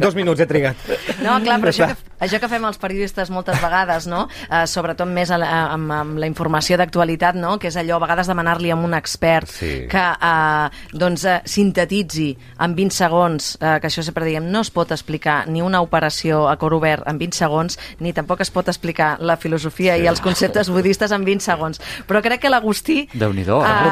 Dos 0.00 0.14
minuts 0.16 0.40
he 0.40 0.46
trigat. 0.48 0.76
No, 1.24 1.38
clar, 1.44 1.58
però 1.62 1.72
això 1.72 1.88
que, 1.88 1.96
això 2.26 2.40
que 2.42 2.50
fem 2.50 2.64
els 2.68 2.76
periodistes 2.80 3.30
moltes 3.32 3.60
vegades, 3.62 4.06
no? 4.10 4.26
Eh, 4.50 4.64
sobretot 4.68 5.08
més 5.08 5.32
a 5.32 5.38
la, 5.40 5.48
amb, 5.74 5.92
amb 5.96 6.20
la 6.20 6.28
informació 6.28 6.76
d'actualitat, 6.80 7.38
no? 7.40 7.56
Que 7.60 7.70
és 7.72 7.78
allò, 7.80 7.96
a 7.96 8.04
vegades 8.04 8.28
demanar-li 8.30 8.72
a 8.72 8.76
un 8.76 8.96
expert 8.98 9.48
Sí. 9.48 9.72
que 9.90 10.04
eh, 10.12 10.68
doncs, 10.92 11.24
eh, 11.24 11.38
sintetitzi 11.48 12.28
en 12.64 12.74
20 12.76 12.94
segons, 12.94 13.54
eh, 13.60 13.78
que 13.80 13.88
això 13.88 14.04
sempre 14.04 14.24
diem, 14.28 14.44
no 14.52 14.60
es 14.64 14.70
pot 14.70 14.92
explicar 14.92 15.46
ni 15.48 15.62
una 15.64 15.80
operació 15.84 16.46
a 16.48 16.56
cor 16.60 16.74
obert 16.76 17.06
en 17.08 17.18
20 17.18 17.36
segons, 17.36 17.78
ni 18.00 18.12
tampoc 18.12 18.40
es 18.40 18.50
pot 18.50 18.68
explicar 18.68 19.16
la 19.20 19.36
filosofia 19.36 19.96
sí. 19.96 20.02
i 20.02 20.06
els 20.06 20.20
conceptes 20.20 20.70
budistes 20.70 21.10
en 21.12 21.24
20 21.24 21.40
segons. 21.44 21.80
Però 22.06 22.22
crec 22.22 22.40
que 22.42 22.50
l'Agustí, 22.50 23.08
eh, 23.12 23.18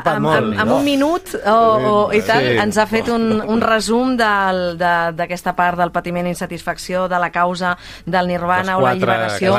amb, 0.05 0.27
amb, 0.29 0.59
amb 0.61 0.73
un 0.73 0.85
minut 0.85 1.35
o, 1.47 1.57
o, 1.57 2.13
i 2.13 2.21
tal, 2.23 2.43
Sí. 2.47 2.57
ens 2.63 2.77
ha 2.79 2.87
fet 2.87 3.09
un, 3.09 3.41
un 3.41 3.61
resum 3.61 4.17
del- 4.17 4.77
de- 4.79 5.13
d'aquesta 5.17 5.55
part 5.57 5.79
del 5.79 5.91
patiment 5.91 6.27
i 6.27 6.31
insatisfacció, 6.31 7.09
de 7.09 7.19
la 7.19 7.31
causa 7.31 7.77
del 8.05 8.29
nirvana 8.29 8.77
o 8.79 8.81
la 8.81 8.91
alliberació 8.91 9.55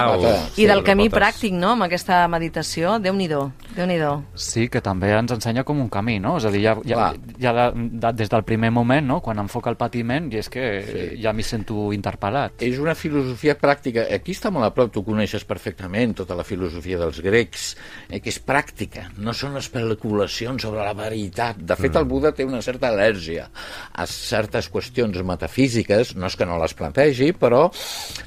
i 0.57 0.65
del 0.65 0.79
Sí, 0.79 0.83
camí 0.85 1.09
pràctic, 1.09 1.51
no?, 1.53 1.71
amb 1.71 1.83
aquesta 1.83 2.27
meditació. 2.27 2.97
Déu-n'hi-do, 2.99 3.51
déu 3.75 3.85
nhi 3.87 3.97
déu 3.97 4.23
Sí, 4.35 4.67
que 4.69 4.81
també 4.81 5.11
ens 5.17 5.31
ensenya 5.31 5.63
com 5.63 5.79
un 5.81 5.89
camí, 5.89 6.19
no? 6.19 6.37
És 6.37 6.45
a 6.45 6.51
dir, 6.51 6.61
ja, 6.63 6.75
ja, 6.85 7.13
ja 7.39 7.53
de, 7.53 7.89
de, 7.91 8.13
des 8.13 8.29
del 8.29 8.43
primer 8.43 8.71
moment, 8.71 9.05
no? 9.07 9.19
Quan 9.21 9.39
enfoca 9.39 9.69
el 9.69 9.77
patiment, 9.77 10.31
i 10.33 10.37
és 10.37 10.49
que 10.49 10.65
sí. 10.85 11.21
ja 11.21 11.33
m'hi 11.33 11.43
sento 11.43 11.91
interpel·lat. 11.93 12.51
És 12.63 12.79
una 12.79 12.95
filosofia 12.95 13.57
pràctica. 13.59 14.05
Aquí 14.13 14.26
està 14.35 14.51
molt 14.53 14.65
a 14.67 14.71
prop, 14.75 14.91
tu 14.93 15.03
coneixes 15.05 15.45
perfectament 15.47 16.15
tota 16.17 16.35
la 16.37 16.45
filosofia 16.47 16.99
dels 16.99 17.21
grecs, 17.23 17.67
eh, 18.09 18.19
que 18.19 18.31
és 18.33 18.39
pràctica. 18.43 19.07
No 19.21 19.33
són 19.37 19.57
especulacions 19.59 20.61
sobre 20.63 20.83
la 20.83 20.93
veritat. 20.97 21.57
De 21.57 21.75
fet, 21.79 21.95
el 21.95 22.07
Buda 22.09 22.33
té 22.35 22.45
una 22.47 22.61
certa 22.65 22.89
al·lèrgia 22.91 23.47
a 23.93 24.05
certes 24.09 24.69
qüestions 24.73 25.21
metafísiques, 25.23 26.15
no 26.15 26.27
és 26.27 26.35
que 26.35 26.45
no 26.45 26.59
les 26.61 26.73
plantegi, 26.77 27.31
però 27.33 27.67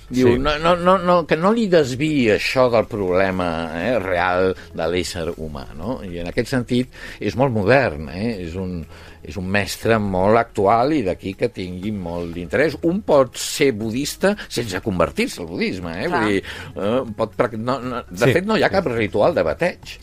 diu, 0.08 0.34
Sí. 0.34 0.38
no, 0.38 0.56
no, 0.58 0.76
no, 0.76 0.96
no, 0.98 1.26
que 1.26 1.36
no 1.36 1.52
li 1.52 1.66
desviï 1.68 2.30
això 2.36 2.68
del 2.70 2.86
problema 2.90 3.50
eh, 3.80 3.98
real 3.98 4.54
de 4.74 4.86
l'ésser 4.90 5.28
humà. 5.36 5.66
No? 5.76 6.00
I 6.04 6.20
en 6.22 6.30
aquest 6.30 6.48
sentit 6.48 6.90
és 7.20 7.36
molt 7.36 7.52
modern, 7.54 8.08
eh? 8.08 8.46
és, 8.46 8.56
un, 8.58 8.84
és 9.22 9.36
un 9.36 9.46
mestre 9.52 9.98
molt 10.00 10.38
actual 10.40 10.94
i 10.96 11.02
d'aquí 11.06 11.34
que 11.38 11.50
tingui 11.52 11.92
molt 11.92 12.32
d'interès. 12.34 12.78
Un 12.88 13.02
pot 13.06 13.36
ser 13.36 13.72
budista 13.76 14.34
sense 14.48 14.80
convertir-se 14.80 15.42
al 15.42 15.50
budisme. 15.50 15.92
Eh? 16.04 16.08
Clar. 16.08 16.22
Vull 16.22 16.32
dir, 16.32 16.42
eh, 16.76 17.12
pot, 17.16 17.36
no, 17.58 17.78
no, 17.80 18.02
de 18.08 18.26
Sí. 18.26 18.32
fet, 18.32 18.46
no 18.46 18.56
hi 18.56 18.64
ha 18.64 18.70
cap 18.72 18.86
ritual 18.86 19.34
de 19.34 19.42
bateig 19.42 19.98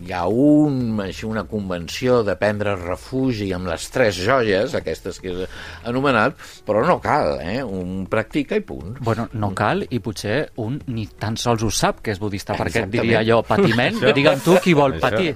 hi 0.00 0.12
ha 0.14 0.26
un, 0.30 1.00
així, 1.02 1.26
una 1.26 1.42
convenció 1.48 2.20
de 2.26 2.36
prendre 2.38 2.76
refugi 2.78 3.48
amb 3.56 3.66
les 3.70 3.88
tres 3.90 4.16
joies, 4.22 4.74
aquestes 4.78 5.18
que 5.20 5.32
he 5.32 5.46
anomenat, 5.90 6.36
però 6.66 6.84
no 6.86 6.98
cal, 7.02 7.38
eh? 7.42 7.62
un 7.62 8.06
practica 8.10 8.56
i 8.56 8.62
punt. 8.62 8.98
Bueno, 9.04 9.28
no 9.32 9.50
cal, 9.58 9.82
i 9.90 9.98
potser 10.04 10.50
un 10.62 10.78
ni 10.94 11.06
tan 11.18 11.36
sols 11.36 11.64
ho 11.66 11.70
sap 11.74 12.00
que 12.04 12.12
és 12.14 12.20
budista, 12.22 12.54
perquè 12.54 12.84
et 12.84 12.86
Exactament. 12.86 13.08
diria 13.08 13.24
jo, 13.26 13.40
patiment, 13.46 13.98
digue'm 14.14 14.42
tu 14.44 14.56
qui 14.62 14.74
vol 14.78 14.98
patir. 15.02 15.34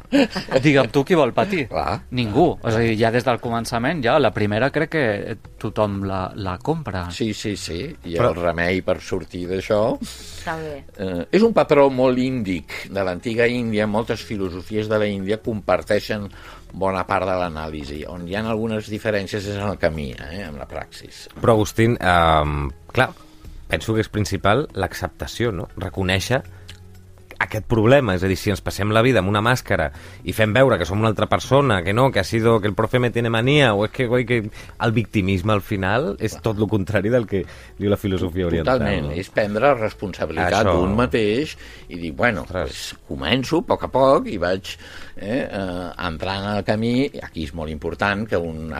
Digue'm 0.62 0.90
tu 0.94 1.02
qui 1.04 1.18
vol 1.18 1.34
patir. 1.34 1.66
Clar. 1.72 2.00
Ningú. 2.14 2.52
És 2.62 2.74
a 2.76 2.84
dir, 2.84 2.94
ja 3.00 3.10
des 3.14 3.24
del 3.26 3.40
començament, 3.42 4.02
ja 4.04 4.18
la 4.22 4.30
primera 4.34 4.70
crec 4.70 4.92
que 4.92 5.36
tothom 5.58 6.02
la, 6.06 6.24
la 6.36 6.58
compra. 6.62 7.08
Sí, 7.10 7.32
sí, 7.34 7.56
sí, 7.56 7.80
i 8.04 8.14
Però- 8.16 8.30
el 8.32 8.40
remei 8.42 8.82
per 8.86 9.00
sortir 9.02 9.46
d'això 9.50 9.82
També. 10.44 10.84
eh, 10.96 11.26
és 11.30 11.42
un 11.42 11.52
patró 11.52 11.88
molt 11.90 12.18
índic 12.18 12.88
de 12.90 13.04
l'antiga 13.04 13.46
Índia, 13.46 13.86
moltes 13.86 14.22
filosofies 14.26 14.88
de 14.88 14.98
la 14.98 15.06
Índia 15.06 15.38
comparteixen 15.42 16.28
bona 16.72 17.04
part 17.06 17.26
de 17.28 17.36
l'anàlisi, 17.36 18.02
on 18.08 18.26
hi 18.28 18.34
ha 18.36 18.44
algunes 18.48 18.88
diferències 18.88 19.44
és 19.44 19.56
en 19.56 19.68
el 19.68 19.78
camí, 19.78 20.10
eh, 20.12 20.42
en 20.46 20.58
la 20.58 20.66
praxis. 20.66 21.28
Però, 21.40 21.52
Agustín, 21.52 21.98
eh, 22.00 22.68
clar, 22.92 23.10
penso 23.68 23.94
que 23.94 24.00
és 24.00 24.08
principal 24.08 24.68
l'acceptació, 24.74 25.52
no? 25.52 25.68
Reconèixer 25.76 26.42
aquest 27.42 27.66
problema, 27.68 28.16
és 28.16 28.24
a 28.24 28.30
dir, 28.30 28.36
si 28.38 28.52
ens 28.52 28.62
passem 28.64 28.92
la 28.94 29.02
vida 29.04 29.22
amb 29.22 29.30
una 29.30 29.42
màscara 29.44 29.90
i 30.24 30.34
fem 30.36 30.52
veure 30.54 30.78
que 30.80 30.86
som 30.88 31.00
una 31.02 31.10
altra 31.12 31.28
persona, 31.30 31.80
que 31.82 31.94
no, 31.94 32.10
que 32.12 32.20
ha 32.20 32.24
sido, 32.24 32.60
que 32.60 32.68
el 32.70 32.74
profe 32.74 32.98
me 33.02 33.10
tiene 33.10 33.30
manía, 33.30 33.72
o 33.74 33.84
és 33.86 33.92
que, 33.94 34.08
oi, 34.08 34.24
que 34.28 34.40
el 34.42 34.94
victimisme 34.94 35.54
al 35.54 35.62
final 35.62 36.12
és 36.22 36.36
tot 36.44 36.58
el 36.58 36.68
contrari 36.70 37.12
del 37.12 37.26
que 37.28 37.44
diu 37.78 37.90
la 37.92 38.00
filosofia 38.00 38.48
oriental. 38.48 38.80
Totalment, 38.80 39.10
no? 39.10 39.18
és 39.18 39.30
prendre 39.32 39.74
responsabilitat 39.78 40.62
Això. 40.62 40.76
d'un 40.78 40.96
mateix 40.98 41.56
i 41.88 42.00
dir, 42.00 42.12
bueno, 42.16 42.46
pues, 42.48 42.92
començo 43.08 43.62
a 43.62 43.68
poc 43.72 43.88
a 43.88 43.92
poc 43.92 44.30
i 44.32 44.38
vaig 44.42 44.74
eh, 45.16 45.42
eh, 45.44 45.88
entrant 46.06 46.48
al 46.54 46.64
camí, 46.66 47.08
aquí 47.22 47.46
és 47.48 47.54
molt 47.56 47.72
important 47.72 48.26
que 48.28 48.38
un, 48.38 48.72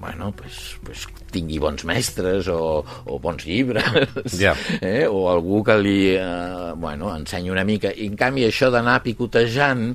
bueno, 0.00 0.32
pues, 0.36 0.76
pues, 0.84 1.06
tingui 1.32 1.58
bons 1.60 1.84
mestres 1.88 2.48
o, 2.48 2.80
o 3.06 3.18
bons 3.20 3.44
llibres, 3.46 3.84
Ja. 4.36 4.54
eh, 4.80 5.06
o 5.06 5.26
algú 5.30 5.62
que 5.64 5.76
li 5.78 5.98
eh, 6.16 6.72
bueno, 6.76 7.10
ensenyi 7.14 7.50
una 7.50 7.64
mica. 7.64 7.90
I 7.96 8.06
en 8.10 8.16
canvi 8.18 8.46
això 8.48 8.70
d'anar 8.72 9.00
picotejant 9.04 9.88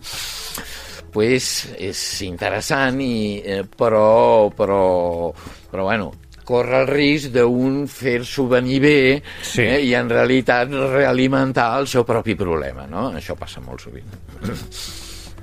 pues, 1.12 1.68
és 1.78 2.02
interessant, 2.24 3.02
i, 3.04 3.42
eh, 3.44 3.64
però, 3.68 4.50
però, 4.56 5.32
però 5.72 5.84
bueno, 5.90 6.12
corre 6.48 6.82
el 6.82 6.88
risc 6.90 7.34
d'un 7.36 7.84
fer-s'ho 7.92 8.48
venir 8.52 8.80
bé 8.84 8.98
Sí. 9.44 9.62
eh, 9.62 9.80
i 9.90 9.94
en 9.96 10.10
realitat 10.10 10.72
realimentar 10.72 11.74
el 11.80 11.88
seu 11.88 12.08
propi 12.08 12.36
problema, 12.40 12.88
no? 12.88 13.10
Això 13.16 13.36
passa 13.40 13.62
molt 13.64 13.84
sovint. 13.84 14.08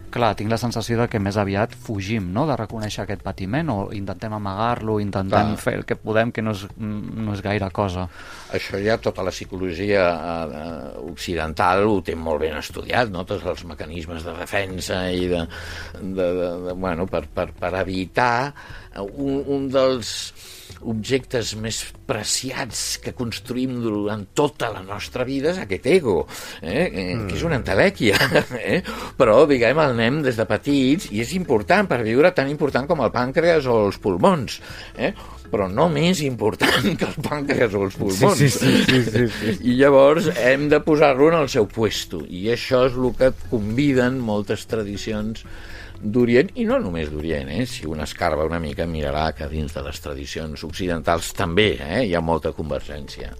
Clar, 0.09 0.31
tinc 0.39 0.49
la 0.49 0.59
sensació 0.61 0.97
de 1.03 1.07
que 1.13 1.21
més 1.21 1.37
aviat 1.37 1.75
fugim 1.85 2.31
no? 2.33 2.47
de 2.49 2.57
reconèixer 2.57 3.03
aquest 3.05 3.23
patiment 3.25 3.69
o 3.73 3.77
intentem 3.97 4.33
amagar-lo, 4.33 4.99
intentem 5.03 5.53
Clar. 5.53 5.61
fer 5.61 5.75
el 5.81 5.85
que 5.89 5.99
podem, 6.01 6.33
que 6.33 6.45
no 6.45 6.55
és, 6.57 6.65
no 6.79 7.35
és 7.35 7.43
gaire 7.45 7.69
cosa. 7.77 8.07
Això 8.57 8.81
ja 8.81 8.97
tota 9.03 9.25
la 9.27 9.35
psicologia 9.35 10.05
eh, 10.09 10.93
occidental 11.11 11.85
ho 11.91 11.99
té 12.05 12.17
molt 12.17 12.41
ben 12.47 12.57
estudiat, 12.57 13.13
no? 13.13 13.27
tots 13.29 13.45
els 13.45 13.65
mecanismes 13.69 14.25
de 14.25 14.37
defensa 14.39 15.03
i 15.13 15.29
de, 15.29 15.45
de, 16.01 16.29
de, 16.41 16.53
de 16.69 16.79
bueno, 16.79 17.07
per, 17.11 17.27
per, 17.29 17.51
per 17.59 17.75
evitar 17.83 18.55
un, 19.05 19.43
un 19.45 19.69
dels 19.73 20.15
objectes 20.87 21.55
més 21.59 21.81
preciats 22.09 22.99
que 23.03 23.15
construïm 23.17 23.79
durant 23.83 24.25
tota 24.37 24.71
la 24.75 24.83
nostra 24.85 25.27
vida 25.29 25.53
és 25.53 25.63
aquest 25.63 25.89
ego, 25.91 26.21
eh? 26.63 26.85
eh, 26.87 27.09
que 27.29 27.37
és 27.37 27.47
una 27.47 27.59
entelèquia, 27.61 28.19
eh? 28.61 28.83
però 29.19 29.41
diguem 29.51 29.83
el 29.83 29.97
anem 29.97 30.23
des 30.27 30.39
de 30.39 30.47
petits 30.49 31.11
i 31.13 31.23
és 31.25 31.35
important 31.39 31.89
per 31.91 32.03
viure 32.07 32.33
tan 32.37 32.51
important 32.53 32.87
com 32.89 33.03
el 33.05 33.13
pàncreas 33.15 33.67
o 33.67 33.81
els 33.89 33.99
pulmons, 34.03 34.61
eh? 34.97 35.13
però 35.49 35.69
no 35.73 35.89
més 35.93 36.21
important 36.25 36.91
que 37.01 37.09
el 37.09 37.17
pàncreas 37.25 37.75
o 37.75 37.87
els 37.87 37.97
pulmons. 37.99 38.39
Sí, 38.39 38.51
sí, 38.53 38.75
sí, 38.85 39.03
sí, 39.03 39.03
sí, 39.09 39.27
sí. 39.39 39.57
I 39.73 39.79
llavors 39.81 40.31
hem 40.37 40.69
de 40.73 40.81
posar-lo 40.85 41.31
en 41.33 41.41
el 41.43 41.51
seu 41.53 41.69
puesto. 41.71 42.23
I 42.29 42.49
això 42.55 42.85
és 42.89 42.99
el 42.99 43.13
que 43.19 43.33
conviden 43.49 44.21
moltes 44.25 44.67
tradicions 44.71 45.45
d'Orient, 46.03 46.53
i 46.61 46.67
no 46.69 46.79
només 46.83 47.11
d'Orient, 47.11 47.51
eh? 47.51 47.67
si 47.67 47.87
un 47.91 48.01
escarba 48.05 48.47
una 48.47 48.61
mica 48.63 48.87
mirarà 48.87 49.33
que 49.35 49.49
dins 49.51 49.75
de 49.75 49.83
les 49.83 50.01
tradicions 50.05 50.65
occidentals 50.69 51.33
també 51.35 51.73
eh? 51.79 52.03
hi 52.07 52.15
ha 52.15 52.23
molta 52.23 52.55
convergència. 52.55 53.35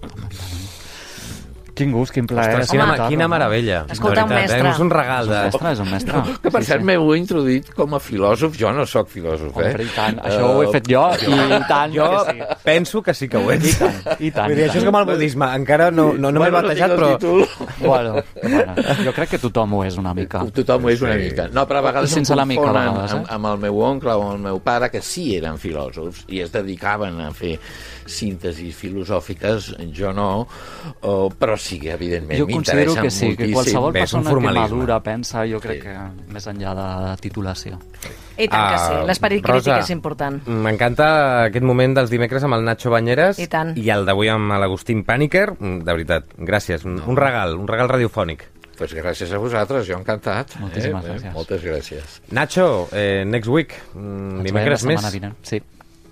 Quin 1.79 1.93
gust, 1.95 2.11
quin 2.11 2.27
plaer. 2.27 2.57
Ostres, 2.59 2.71
quina, 2.73 2.83
escoltar-lo, 2.83 3.09
quina 3.13 3.23
no? 3.25 3.31
meravella. 3.31 3.77
Escolta, 3.89 4.19
de 4.19 4.27
un 4.27 4.33
mestre. 4.35 4.59
Eh? 4.59 4.71
És 4.73 4.79
un 4.83 4.89
regal 4.91 5.23
És 5.23 5.29
de... 5.29 5.37
un 5.39 5.45
mestre, 5.47 5.71
és 5.71 5.79
un 5.85 5.91
mestre. 5.93 6.23
Que 6.43 6.51
per 6.51 6.61
cert 6.67 6.83
m'heu 6.89 7.13
introduït 7.15 7.69
com 7.77 7.95
a 7.95 7.99
filòsof, 8.03 8.57
jo 8.59 8.71
no 8.75 8.85
sóc 8.89 9.07
filòsof, 9.13 9.53
eh? 9.63 9.69
Hombre, 9.69 9.85
i 9.87 9.93
tant. 9.95 10.19
Això 10.27 10.49
ho 10.51 10.63
he 10.65 10.71
fet 10.73 10.89
jo, 10.91 11.03
i 11.23 11.61
tant 11.69 11.93
Jo 11.95 12.09
que 12.27 12.33
sí. 12.35 12.47
penso 12.67 13.01
que 13.05 13.13
sí 13.15 13.29
que 13.31 13.39
ho 13.39 13.51
ets. 13.55 13.69
I 13.69 13.77
tant, 13.79 13.99
i 14.19 14.31
tant. 14.35 14.49
Vull 14.51 14.59
dir, 14.59 14.65
i 14.65 14.69
això 14.69 14.81
és 14.83 14.87
com 14.89 14.99
el 14.99 15.07
budisme. 15.09 15.49
Encara 15.61 15.89
no, 15.91 16.09
no, 16.13 16.33
no 16.35 16.43
m'he 16.43 16.49
Bueno, 16.49 16.67
batejat, 16.67 16.91
el 16.91 16.99
però... 16.99 17.11
títol. 17.15 17.45
Bueno, 17.79 18.23
bueno, 18.43 18.75
jo 19.07 19.13
crec 19.15 19.29
que 19.37 19.39
tothom 19.45 19.77
ho 19.79 19.83
és 19.87 19.95
una 20.01 20.13
mica. 20.17 20.43
Tothom 20.59 20.85
ho 20.89 20.93
és 20.93 21.01
una 21.05 21.15
Sí. 21.15 21.29
mica. 21.29 21.47
No, 21.55 21.63
però 21.69 21.79
a 21.79 21.87
vegades 21.89 22.11
Sense 22.11 22.33
em 22.35 22.37
la 22.41 22.45
mica, 22.49 22.61
a 22.61 22.73
confonen 22.73 22.93
vegades, 22.99 23.13
eh? 23.13 23.17
amb, 23.23 23.31
amb 23.39 23.53
el 23.53 23.63
meu 23.67 23.79
oncle 23.87 24.13
o 24.19 24.27
el 24.33 24.43
meu 24.43 24.59
pare, 24.65 24.89
que 24.91 25.01
sí 25.05 25.29
eren 25.37 25.57
filòsofs 25.61 26.25
i 26.27 26.43
es 26.43 26.51
dedicaven 26.53 27.19
a 27.23 27.31
fer 27.31 27.55
síntesis 28.09 28.75
filosòfiques, 28.75 29.75
jo 29.95 30.11
no, 30.13 30.47
oh, 31.01 31.29
però 31.29 31.55
sí 31.57 31.79
que 31.79 31.93
evidentment 31.93 32.39
Jo 32.39 32.47
considero 32.47 32.95
que 32.95 33.09
sí, 33.11 33.27
que 33.35 33.47
moltíssim. 33.47 33.53
qualsevol 33.53 33.93
persona 33.93 34.23
que 34.23 34.29
formalisme. 34.29 34.75
madura 34.77 34.99
pensa, 35.03 35.45
jo 35.47 35.59
crec 35.59 35.81
Sí. 35.83 35.87
que 35.87 36.33
més 36.33 36.47
enllà 36.47 36.73
de 36.75 36.87
la 37.05 37.15
titulació. 37.17 37.79
I 38.39 38.47
tant 38.47 38.71
que 38.71 38.77
sí, 38.77 38.93
Ah, 38.99 39.03
l'esperit 39.05 39.43
crític 39.43 39.73
és 39.79 39.89
important. 39.89 40.41
M'encanta 40.47 41.43
aquest 41.45 41.63
moment 41.65 41.93
dels 41.93 42.09
dimecres 42.09 42.43
amb 42.43 42.53
el 42.55 42.63
Nacho 42.63 42.89
Banyeres 42.89 43.39
I 43.39 43.47
tant. 43.47 43.77
i 43.77 43.89
el 43.89 44.05
d'avui 44.05 44.29
amb 44.29 44.51
l'Agustín 44.59 45.03
Pàniker. 45.05 45.55
Mm, 45.59 45.79
De 45.83 45.91
veritat, 45.91 46.25
gràcies. 46.37 46.85
Un, 46.85 47.01
un 47.05 47.17
regal, 47.17 47.55
un 47.57 47.67
regal 47.67 47.89
radiofònic. 47.89 48.47
Pues 48.77 48.93
gràcies 48.95 49.33
a 49.33 49.37
vosaltres, 49.37 49.85
jo 49.89 49.97
encantat. 49.97 50.55
Moltíssimes 50.57 51.03
eh? 51.03 51.09
gràcies. 51.09 51.33
Moltes 51.33 51.63
gràcies. 51.63 52.21
Nacho, 52.31 52.87
eh, 52.93 53.25
next 53.27 53.49
week, 53.49 53.73
mm, 53.93 54.41
dimecres 54.43 54.85
més. 54.85 55.01
Sí. 55.41 55.61